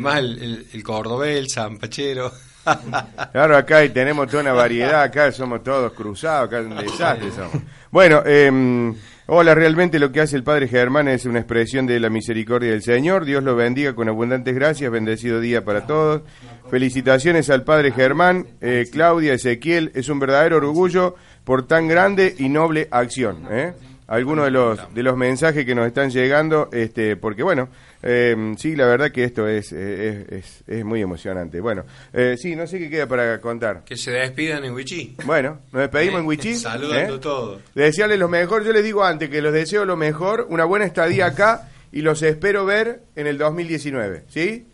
Más 0.01 0.19
el, 0.19 0.43
el, 0.43 0.67
el 0.73 0.83
cordobés, 0.83 1.39
el 1.39 1.51
zampachero. 1.51 2.33
Claro, 3.33 3.57
acá 3.57 3.85
y 3.85 3.89
tenemos 3.89 4.29
toda 4.29 4.43
una 4.43 4.53
variedad, 4.53 5.03
acá 5.03 5.33
somos 5.33 5.63
todos 5.63 5.93
cruzados, 5.93 6.49
acá 6.49 6.61
es 6.61 6.67
un 6.67 6.77
desastre 6.77 7.31
somos. 7.31 7.63
Bueno, 7.91 8.23
eh, 8.25 8.93
hola, 9.27 9.55
realmente 9.55 9.99
lo 9.99 10.13
que 10.13 10.21
hace 10.21 10.37
el 10.37 10.45
Padre 10.45 10.69
Germán 10.69 11.09
es 11.09 11.25
una 11.25 11.39
expresión 11.39 11.87
de 11.87 11.99
la 11.99 12.11
misericordia 12.11 12.71
del 12.71 12.83
Señor, 12.83 13.25
Dios 13.25 13.43
lo 13.43 13.57
bendiga 13.57 13.95
con 13.95 14.09
abundantes 14.09 14.55
gracias, 14.55 14.91
bendecido 14.91 15.41
día 15.41 15.65
para 15.65 15.87
todos. 15.87 16.23
Felicitaciones 16.71 17.51
al 17.51 17.65
Padre 17.65 17.93
Germán, 17.93 18.47
eh, 18.61 18.87
Claudia, 18.93 19.33
Ezequiel, 19.33 19.91
es 19.95 20.09
un 20.09 20.21
verdadero 20.21 20.59
orgullo 20.59 21.17
por 21.45 21.67
tan 21.67 21.89
grande 21.89 22.35
y 22.39 22.49
noble 22.49 22.89
acción. 22.91 23.47
¿eh? 23.51 23.73
Algunos 24.11 24.45
de 24.45 24.51
los 24.51 24.93
de 24.93 25.03
los 25.05 25.17
mensajes 25.17 25.65
que 25.65 25.73
nos 25.73 25.87
están 25.87 26.11
llegando, 26.11 26.69
este, 26.73 27.17
porque 27.17 27.45
bueno, 27.45 27.69
eh, 28.03 28.55
sí, 28.59 28.75
la 28.75 28.87
verdad 28.87 29.13
que 29.13 29.23
esto 29.23 29.47
es, 29.47 29.71
es, 29.71 30.29
es, 30.29 30.65
es 30.67 30.85
muy 30.85 31.01
emocionante. 31.01 31.61
Bueno, 31.61 31.85
eh, 32.13 32.35
sí, 32.37 32.57
no 32.57 32.67
sé 32.67 32.81
qué 32.81 32.91
queda 32.91 33.07
para 33.07 33.41
contar. 33.41 33.85
Que 33.85 33.97
se 33.97 34.11
despidan 34.11 34.65
en 34.65 34.75
Wichí. 34.75 35.15
Bueno, 35.25 35.61
nos 35.71 35.83
despedimos 35.83 36.17
¿Eh? 36.17 36.21
en 36.23 36.27
Wichí. 36.27 36.55
Saludando 36.57 37.15
¿eh? 37.15 37.19
todo. 37.21 37.61
De 37.73 37.85
desearles 37.85 38.19
lo 38.19 38.29
mejor, 38.29 38.65
yo 38.65 38.73
les 38.73 38.83
digo 38.83 39.05
antes 39.05 39.31
que 39.31 39.41
los 39.41 39.53
deseo 39.53 39.85
lo 39.85 39.97
mejor, 39.97 40.49
una 40.51 40.65
buena 40.65 40.87
estadía 40.87 41.27
acá 41.27 41.69
y 41.93 42.03
los 42.03 42.21
espero 42.25 42.67
ver 42.67 43.03
en 43.15 43.29
el 43.29 43.39
2019, 43.39 44.25
¿sí? 44.29 44.67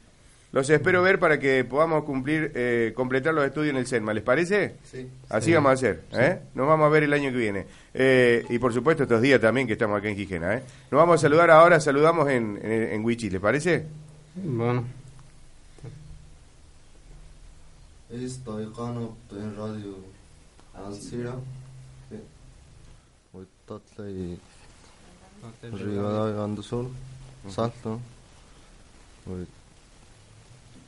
Los 0.52 0.70
espero 0.70 1.02
ver 1.02 1.18
para 1.18 1.38
que 1.38 1.64
podamos 1.64 2.04
cumplir, 2.04 2.52
eh, 2.54 2.92
completar 2.94 3.34
los 3.34 3.44
estudios 3.44 3.72
en 3.72 3.76
el 3.78 3.86
CERMA, 3.86 4.14
¿les 4.14 4.22
parece? 4.22 4.76
Sí. 4.90 5.06
Así 5.28 5.52
vamos 5.52 5.70
a 5.70 5.72
hacer, 5.74 6.04
¿eh? 6.12 6.40
Nos 6.54 6.66
vamos 6.66 6.86
a 6.86 6.88
ver 6.88 7.02
el 7.02 7.12
año 7.12 7.30
que 7.30 7.36
viene. 7.36 7.66
Eh, 7.92 8.44
y 8.48 8.58
por 8.58 8.72
supuesto 8.72 9.02
estos 9.02 9.20
días 9.20 9.40
también 9.40 9.66
que 9.66 9.74
estamos 9.74 9.98
acá 9.98 10.08
en 10.08 10.16
Gijena, 10.16 10.54
¿eh? 10.54 10.62
Nos 10.90 10.98
vamos 10.98 11.16
a 11.16 11.18
saludar 11.22 11.50
ahora, 11.50 11.78
saludamos 11.80 12.28
en, 12.30 12.58
en, 12.62 12.82
en 12.92 13.04
Wichí, 13.04 13.28
¿les 13.28 13.40
parece? 13.40 13.84
Bueno, 14.36 14.84
Estoy 18.10 18.66
Cano 18.72 19.16
en 19.32 19.56
Radio 19.56 19.96
Alcira. 20.74 21.34
Hoy 23.32 23.46
Tatley 23.66 24.38
Rivadavia 25.72 26.44
Andosol. 26.44 26.88
Salto. 27.48 27.98
Hoy 29.28 29.44
Usted 29.44 29.44
Toño 29.44 29.44
Gente, 29.44 29.44
Jolit, 29.44 30.84
pues 30.84 30.85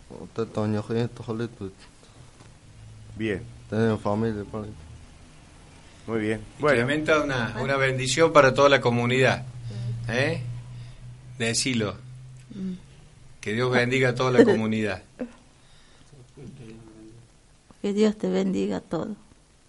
Bien, 3.17 3.43
tenemos 3.69 4.01
familia 4.01 4.45
muy 6.09 6.21
bien. 6.21 6.41
Bueno. 6.59 6.87
Una, 7.23 7.55
una 7.61 7.77
bendición 7.77 8.33
para 8.33 8.55
toda 8.55 8.71
la 8.71 8.81
comunidad. 8.81 9.45
¿Eh? 10.09 10.41
Decilo. 11.39 11.97
Que 13.43 13.53
Dios 13.53 13.71
bendiga 13.71 14.09
a 14.11 14.15
toda 14.15 14.33
la 14.33 14.45
comunidad. 14.45 15.03
Que 17.81 17.93
Dios 17.93 18.19
te 18.19 18.29
bendiga 18.29 18.81
todo. 18.81 19.15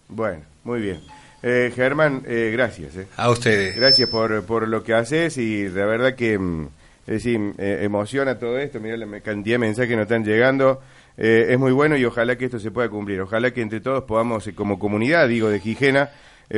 bueno, 0.08 0.42
muy 0.64 0.80
bien. 0.80 1.00
Eh, 1.44 1.72
Germán, 1.72 2.24
eh, 2.26 2.50
gracias, 2.52 2.96
¿eh? 2.96 3.06
A 3.16 3.30
ustedes. 3.30 3.76
Gracias 3.76 4.08
por, 4.08 4.44
por 4.44 4.66
lo 4.66 4.82
que 4.82 4.94
haces 4.94 5.38
y 5.38 5.68
la 5.68 5.86
verdad 5.86 6.16
que 6.16 6.36
mm, 6.36 6.68
es 7.10 7.24
decir, 7.24 7.40
eh, 7.58 7.80
emociona 7.82 8.38
todo 8.38 8.56
esto. 8.56 8.78
Mira 8.78 8.96
la 8.96 9.20
cantidad 9.20 9.54
de 9.54 9.58
mensajes 9.58 9.88
que 9.88 9.96
nos 9.96 10.04
están 10.04 10.24
llegando. 10.24 10.80
Eh, 11.16 11.48
es 11.50 11.58
muy 11.58 11.72
bueno 11.72 11.96
y 11.96 12.04
ojalá 12.04 12.38
que 12.38 12.44
esto 12.44 12.60
se 12.60 12.70
pueda 12.70 12.88
cumplir. 12.88 13.20
Ojalá 13.20 13.50
que 13.50 13.62
entre 13.62 13.80
todos 13.80 14.04
podamos, 14.04 14.46
eh, 14.46 14.54
como 14.54 14.78
comunidad, 14.78 15.26
digo, 15.26 15.48
de 15.48 15.58
Gijena, 15.58 16.10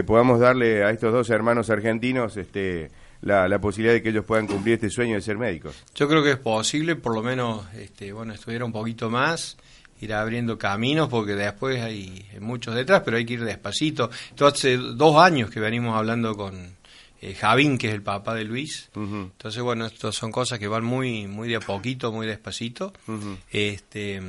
podamos 0.07 0.41
darle 0.41 0.85
a 0.85 0.91
estos 0.91 1.11
dos 1.11 1.31
hermanos 1.31 1.71
argentinos 1.71 2.37
este, 2.37 2.91
la, 3.23 3.49
la 3.49 3.59
posibilidad 3.61 3.95
de 3.95 4.03
que 4.03 4.11
ellos 4.11 4.27
puedan 4.27 4.47
cumplir 4.47 4.75
este 4.75 4.91
sueño 4.91 5.15
de 5.15 5.23
ser 5.23 5.38
médicos. 5.38 5.85
Yo 5.95 6.07
creo 6.07 6.23
que 6.23 6.33
es 6.33 6.38
posible, 6.38 6.97
por 6.97 7.15
lo 7.15 7.23
menos, 7.23 7.65
este, 7.75 8.12
bueno, 8.12 8.35
estuviera 8.35 8.67
un 8.67 8.73
poquito 8.73 9.09
más, 9.09 9.57
ir 10.03 10.12
abriendo 10.12 10.59
caminos, 10.59 11.09
porque 11.09 11.35
después 11.35 11.81
hay 11.81 12.27
muchos 12.41 12.75
detrás, 12.75 13.01
pero 13.07 13.17
hay 13.17 13.25
que 13.25 13.35
ir 13.35 13.45
despacito. 13.45 14.11
Esto 14.29 14.47
hace 14.47 14.77
dos 14.77 15.17
años 15.17 15.49
que 15.49 15.61
venimos 15.61 15.97
hablando 15.97 16.37
con 16.37 16.75
eh, 17.23 17.35
Javín, 17.35 17.79
que 17.79 17.89
es 17.89 17.95
el 17.95 18.03
papá 18.03 18.35
de 18.35 18.45
Luis. 18.45 18.91
Entonces, 18.97 19.63
bueno, 19.63 19.87
estas 19.87 20.17
son 20.17 20.33
cosas 20.33 20.59
que 20.59 20.67
van 20.67 20.85
muy, 20.85 21.29
muy 21.29 21.49
de 21.49 21.57
a 21.57 21.61
poquito, 21.61 22.11
muy 22.11 22.27
despacito. 22.27 22.93
Este, 23.51 24.21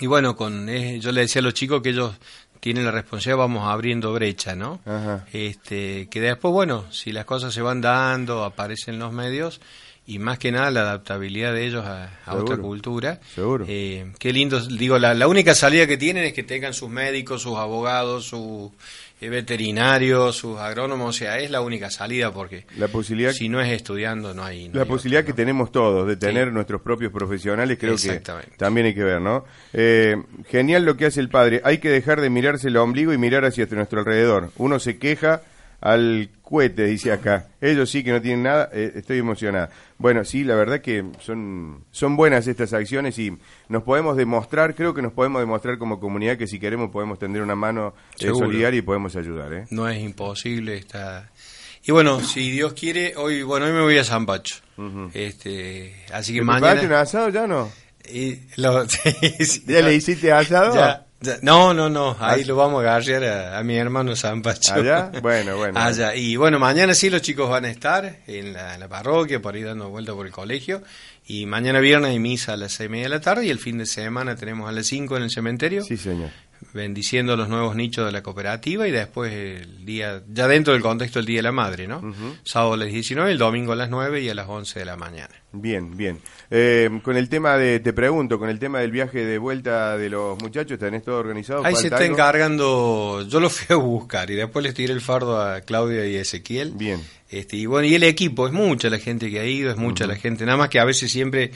y 0.00 0.06
bueno, 0.06 0.34
con, 0.34 0.68
eh, 0.68 0.98
yo 1.00 1.12
le 1.12 1.20
decía 1.20 1.38
a 1.40 1.44
los 1.44 1.54
chicos 1.54 1.82
que 1.82 1.90
ellos 1.90 2.14
tienen 2.58 2.84
la 2.84 2.90
responsabilidad, 2.90 3.38
vamos 3.38 3.68
abriendo 3.70 4.12
brecha, 4.12 4.56
¿no? 4.56 4.80
Ajá. 4.84 5.24
Este, 5.32 6.08
que 6.08 6.20
después, 6.20 6.52
bueno, 6.52 6.84
si 6.90 7.12
las 7.12 7.26
cosas 7.26 7.54
se 7.54 7.62
van 7.62 7.80
dando, 7.80 8.42
aparecen 8.42 8.98
los 8.98 9.12
medios 9.12 9.60
y 10.06 10.18
más 10.18 10.38
que 10.38 10.50
nada 10.50 10.70
la 10.70 10.80
adaptabilidad 10.80 11.54
de 11.54 11.66
ellos 11.66 11.84
a, 11.86 12.04
a 12.04 12.24
Seguro. 12.24 12.42
otra 12.42 12.56
cultura. 12.56 13.20
Seguro. 13.34 13.66
Eh, 13.68 14.12
qué 14.18 14.32
lindo, 14.32 14.60
digo, 14.60 14.98
la, 14.98 15.14
la 15.14 15.28
única 15.28 15.54
salida 15.54 15.86
que 15.86 15.96
tienen 15.96 16.24
es 16.24 16.32
que 16.32 16.42
tengan 16.42 16.74
sus 16.74 16.90
médicos, 16.90 17.42
sus 17.42 17.56
abogados, 17.56 18.24
sus 18.26 18.72
veterinarios, 19.20 20.36
sus 20.36 20.58
agrónomos, 20.58 21.08
o 21.08 21.12
sea, 21.18 21.38
es 21.38 21.50
la 21.50 21.60
única 21.60 21.90
salida 21.90 22.32
porque 22.32 22.66
La 22.76 22.88
posibilidad, 22.88 23.32
si 23.32 23.48
no 23.48 23.60
es 23.60 23.70
estudiando 23.72 24.34
no 24.34 24.44
hay... 24.44 24.68
no 24.68 24.74
la 24.76 24.82
hay 24.82 24.88
posibilidad 24.88 25.24
que 25.24 25.30
¿no? 25.30 25.36
tenemos 25.36 25.72
todos 25.72 26.06
de 26.06 26.16
tener 26.16 26.48
Sí. 26.48 26.54
nuestros 26.54 26.82
propios 26.82 27.12
profesionales, 27.12 27.78
creo 27.80 27.96
que 27.96 28.20
también 28.56 28.86
hay 28.88 28.94
que 28.94 29.04
ver, 29.04 29.20
¿no? 29.20 29.44
Eh, 29.72 30.16
genial 30.48 30.84
lo 30.84 30.96
que 30.96 31.06
hace 31.06 31.20
el 31.20 31.28
padre. 31.28 31.60
Hay 31.64 31.78
que 31.78 31.88
dejar 31.90 32.20
de 32.20 32.30
mirarse 32.30 32.68
el 32.68 32.76
ombligo 32.76 33.12
y 33.12 33.18
mirar 33.18 33.44
hacia 33.44 33.66
nuestro 33.70 34.00
alrededor. 34.00 34.50
Uno 34.56 34.78
se 34.78 34.98
queja 34.98 35.42
al 35.84 36.30
cohete, 36.40 36.86
dice 36.86 37.12
acá. 37.12 37.48
Ellos 37.60 37.90
sí 37.90 38.02
que 38.02 38.10
no 38.10 38.22
tienen 38.22 38.42
nada, 38.44 38.70
eh, 38.72 38.92
estoy 38.96 39.18
emocionada. 39.18 39.68
Bueno, 39.98 40.24
sí, 40.24 40.42
la 40.42 40.54
verdad 40.54 40.80
que 40.80 41.04
son, 41.20 41.84
son 41.90 42.16
buenas 42.16 42.46
estas 42.46 42.72
acciones 42.72 43.18
y 43.18 43.36
nos 43.68 43.82
podemos 43.82 44.16
demostrar, 44.16 44.74
creo 44.74 44.94
que 44.94 45.02
nos 45.02 45.12
podemos 45.12 45.42
demostrar 45.42 45.76
como 45.76 46.00
comunidad 46.00 46.38
que 46.38 46.46
si 46.46 46.58
queremos 46.58 46.90
podemos 46.90 47.18
tender 47.18 47.42
una 47.42 47.54
mano 47.54 47.94
eh, 48.18 48.28
solidaria 48.28 48.78
y 48.78 48.82
podemos 48.82 49.14
ayudar, 49.14 49.52
¿eh? 49.52 49.66
No 49.70 49.86
es 49.86 50.00
imposible, 50.02 50.76
está... 50.78 51.30
Y 51.86 51.92
bueno, 51.92 52.18
si 52.20 52.50
Dios 52.50 52.72
quiere, 52.72 53.14
hoy, 53.16 53.42
bueno, 53.42 53.66
hoy 53.66 53.72
me 53.72 53.82
voy 53.82 53.98
a 53.98 54.04
San 54.04 54.24
Pacho. 54.24 54.56
Ujú. 54.78 55.10
este, 55.12 55.94
así 56.14 56.32
que 56.32 56.40
¿Te 56.40 56.46
preparaste 56.46 56.80
un 56.86 56.86
mañana... 56.88 57.00
asado 57.02 57.28
ya 57.28 57.46
no? 57.46 57.70
y 58.10 58.38
lo- 58.56 58.84
¿Ya 59.66 59.80
le 59.82 59.94
hiciste 59.94 60.32
asado? 60.32 60.74
Ya. 60.74 61.06
No, 61.42 61.72
no, 61.74 61.88
no, 61.88 62.16
ahí 62.20 62.42
Ah. 62.42 62.46
lo 62.46 62.56
vamos 62.56 62.84
a 62.84 62.96
agarrar 62.96 63.24
a, 63.24 63.58
a 63.58 63.62
mi 63.62 63.76
hermano 63.76 64.14
San 64.16 64.42
Pacho. 64.42 64.74
¿Allá? 64.74 65.10
Bueno, 65.22 65.56
bueno. 65.58 65.78
Allá. 65.80 66.14
Y 66.14 66.36
bueno, 66.36 66.58
mañana 66.58 66.94
sí 66.94 67.10
los 67.10 67.22
chicos 67.22 67.48
van 67.50 67.64
a 67.64 67.70
estar 67.70 68.18
en 68.26 68.52
la, 68.52 68.74
en 68.74 68.80
la 68.80 68.88
parroquia, 68.88 69.40
por 69.40 69.54
ahí 69.54 69.62
dando 69.62 69.88
vuelta 69.90 70.12
por 70.12 70.26
el 70.26 70.32
colegio. 70.32 70.82
Y 71.26 71.46
mañana 71.46 71.80
viernes 71.80 72.10
hay 72.10 72.18
misa 72.18 72.52
a 72.52 72.56
las 72.56 72.72
seis 72.72 72.88
y 72.88 72.90
media 72.90 73.04
de 73.04 73.08
la 73.10 73.20
tarde 73.20 73.46
y 73.46 73.50
el 73.50 73.58
fin 73.58 73.78
de 73.78 73.86
semana 73.86 74.36
tenemos 74.36 74.68
a 74.68 74.72
las 74.72 74.86
cinco 74.86 75.16
en 75.16 75.22
el 75.22 75.30
cementerio, 75.30 75.82
Sí, 75.84 75.96
señor. 75.96 76.30
Bendiciendo 76.72 77.36
los 77.36 77.48
nuevos 77.48 77.76
nichos 77.76 78.06
de 78.06 78.12
la 78.12 78.22
cooperativa 78.22 78.88
y 78.88 78.90
después 78.90 79.32
el 79.32 79.84
día, 79.84 80.22
ya 80.28 80.48
dentro 80.48 80.72
del 80.72 80.82
contexto 80.82 81.18
del 81.18 81.26
Día 81.26 81.38
de 81.38 81.42
la 81.42 81.52
Madre, 81.52 81.86
¿no? 81.86 82.14
Sábado 82.44 82.74
a 82.74 82.76
las 82.78 82.88
19, 82.88 83.30
el 83.30 83.38
domingo 83.38 83.72
a 83.72 83.76
las 83.76 83.90
9 83.90 84.20
y 84.22 84.28
a 84.28 84.34
las 84.34 84.48
11 84.48 84.78
de 84.78 84.84
la 84.84 84.96
mañana. 84.96 85.34
Bien, 85.52 85.96
bien. 85.96 86.18
Eh, 86.50 87.00
con 87.02 87.16
el 87.16 87.28
tema 87.28 87.56
de, 87.56 87.80
te 87.80 87.92
pregunto, 87.92 88.38
con 88.38 88.48
el 88.48 88.58
tema 88.58 88.80
del 88.80 88.90
viaje 88.90 89.24
de 89.24 89.38
vuelta 89.38 89.96
de 89.96 90.10
los 90.10 90.40
muchachos, 90.42 90.78
¿tenés 90.78 91.04
todo 91.04 91.18
organizado? 91.18 91.64
Ahí 91.64 91.74
se 91.74 91.82
¿Falta 91.82 91.96
está 91.96 92.04
algo? 92.04 92.14
encargando, 92.14 93.26
yo 93.28 93.40
lo 93.40 93.50
fui 93.50 93.74
a 93.74 93.78
buscar 93.78 94.30
y 94.30 94.34
después 94.34 94.64
les 94.64 94.74
tiré 94.74 94.92
el 94.92 95.00
fardo 95.00 95.40
a 95.40 95.60
Claudia 95.60 96.06
y 96.06 96.16
a 96.16 96.20
Ezequiel. 96.20 96.72
Bien. 96.74 97.00
Este, 97.28 97.56
y 97.56 97.66
bueno, 97.66 97.86
y 97.88 97.94
el 97.94 98.04
equipo, 98.04 98.46
es 98.46 98.52
mucha 98.52 98.90
la 98.90 98.98
gente 98.98 99.30
que 99.30 99.40
ha 99.40 99.46
ido, 99.46 99.70
es 99.70 99.76
mucha 99.76 100.06
la 100.06 100.14
gente, 100.14 100.44
nada 100.44 100.58
más 100.58 100.68
que 100.68 100.78
a 100.78 100.84
veces 100.84 101.10
siempre 101.10 101.50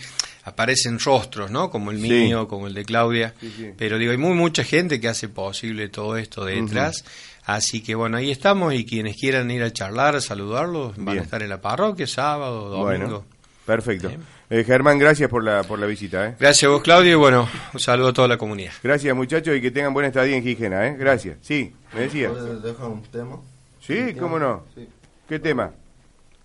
aparecen 0.48 0.98
rostros, 0.98 1.50
¿no? 1.50 1.70
Como 1.70 1.90
el 1.90 2.00
Sí. 2.00 2.08
mío, 2.08 2.48
como 2.48 2.66
el 2.66 2.74
de 2.74 2.84
Claudia, 2.84 3.34
Sí, 3.40 3.52
sí. 3.56 3.70
pero 3.76 3.98
digo, 3.98 4.12
hay 4.12 4.18
muy 4.18 4.34
mucha 4.34 4.64
gente 4.64 5.00
que 5.00 5.08
hace 5.08 5.28
posible 5.28 5.88
todo 5.88 6.16
esto 6.16 6.44
detrás, 6.44 7.04
así 7.44 7.82
que 7.82 7.94
bueno, 7.94 8.16
ahí 8.16 8.30
estamos 8.30 8.74
y 8.74 8.84
quienes 8.84 9.16
quieran 9.16 9.50
ir 9.50 9.62
a 9.62 9.72
charlar, 9.72 10.16
a 10.16 10.20
saludarlos, 10.20 10.96
van 10.96 11.04
Bien. 11.06 11.18
a 11.18 11.22
estar 11.22 11.42
en 11.42 11.48
la 11.50 11.60
parroquia 11.60 12.06
sábado, 12.06 12.68
domingo. 12.68 12.84
Bueno, 12.84 13.24
perfecto. 13.64 14.10
Eh, 14.50 14.64
Germán, 14.64 14.98
gracias 14.98 15.28
por 15.28 15.44
la, 15.44 15.62
por 15.62 15.78
la 15.78 15.84
visita. 15.84 16.26
¿eh? 16.28 16.36
Gracias 16.40 16.64
a 16.64 16.72
vos, 16.72 16.82
Claudio, 16.82 17.12
y 17.12 17.14
bueno, 17.16 17.46
un 17.74 17.80
saludo 17.80 18.08
a 18.08 18.12
toda 18.14 18.26
la 18.28 18.38
comunidad. 18.38 18.72
Gracias, 18.82 19.14
muchachos, 19.14 19.54
y 19.54 19.60
que 19.60 19.70
tengan 19.70 19.92
buena 19.92 20.08
estadía 20.08 20.36
en 20.36 20.42
Gijena. 20.42 20.86
¿eh? 20.86 20.96
Gracias. 20.98 21.36
Sí, 21.42 21.74
me 21.92 22.00
decías. 22.00 22.32
¿Puedes 22.32 22.62
dejar 22.62 22.86
un 22.86 23.02
tema? 23.02 23.36
Sí, 23.78 23.92
Un 23.98 24.06
tema? 24.06 24.20
cómo 24.20 24.38
no. 24.38 24.64
Sí. 24.74 24.88
¿Qué 25.28 25.38
tema? 25.38 25.70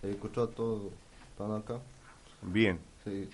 He 0.04 0.10
escuchado 0.10 0.50
todo. 0.50 0.92
¿Están 1.32 1.56
acá? 1.56 1.76
Bien. 2.42 2.78
Sí. 3.06 3.30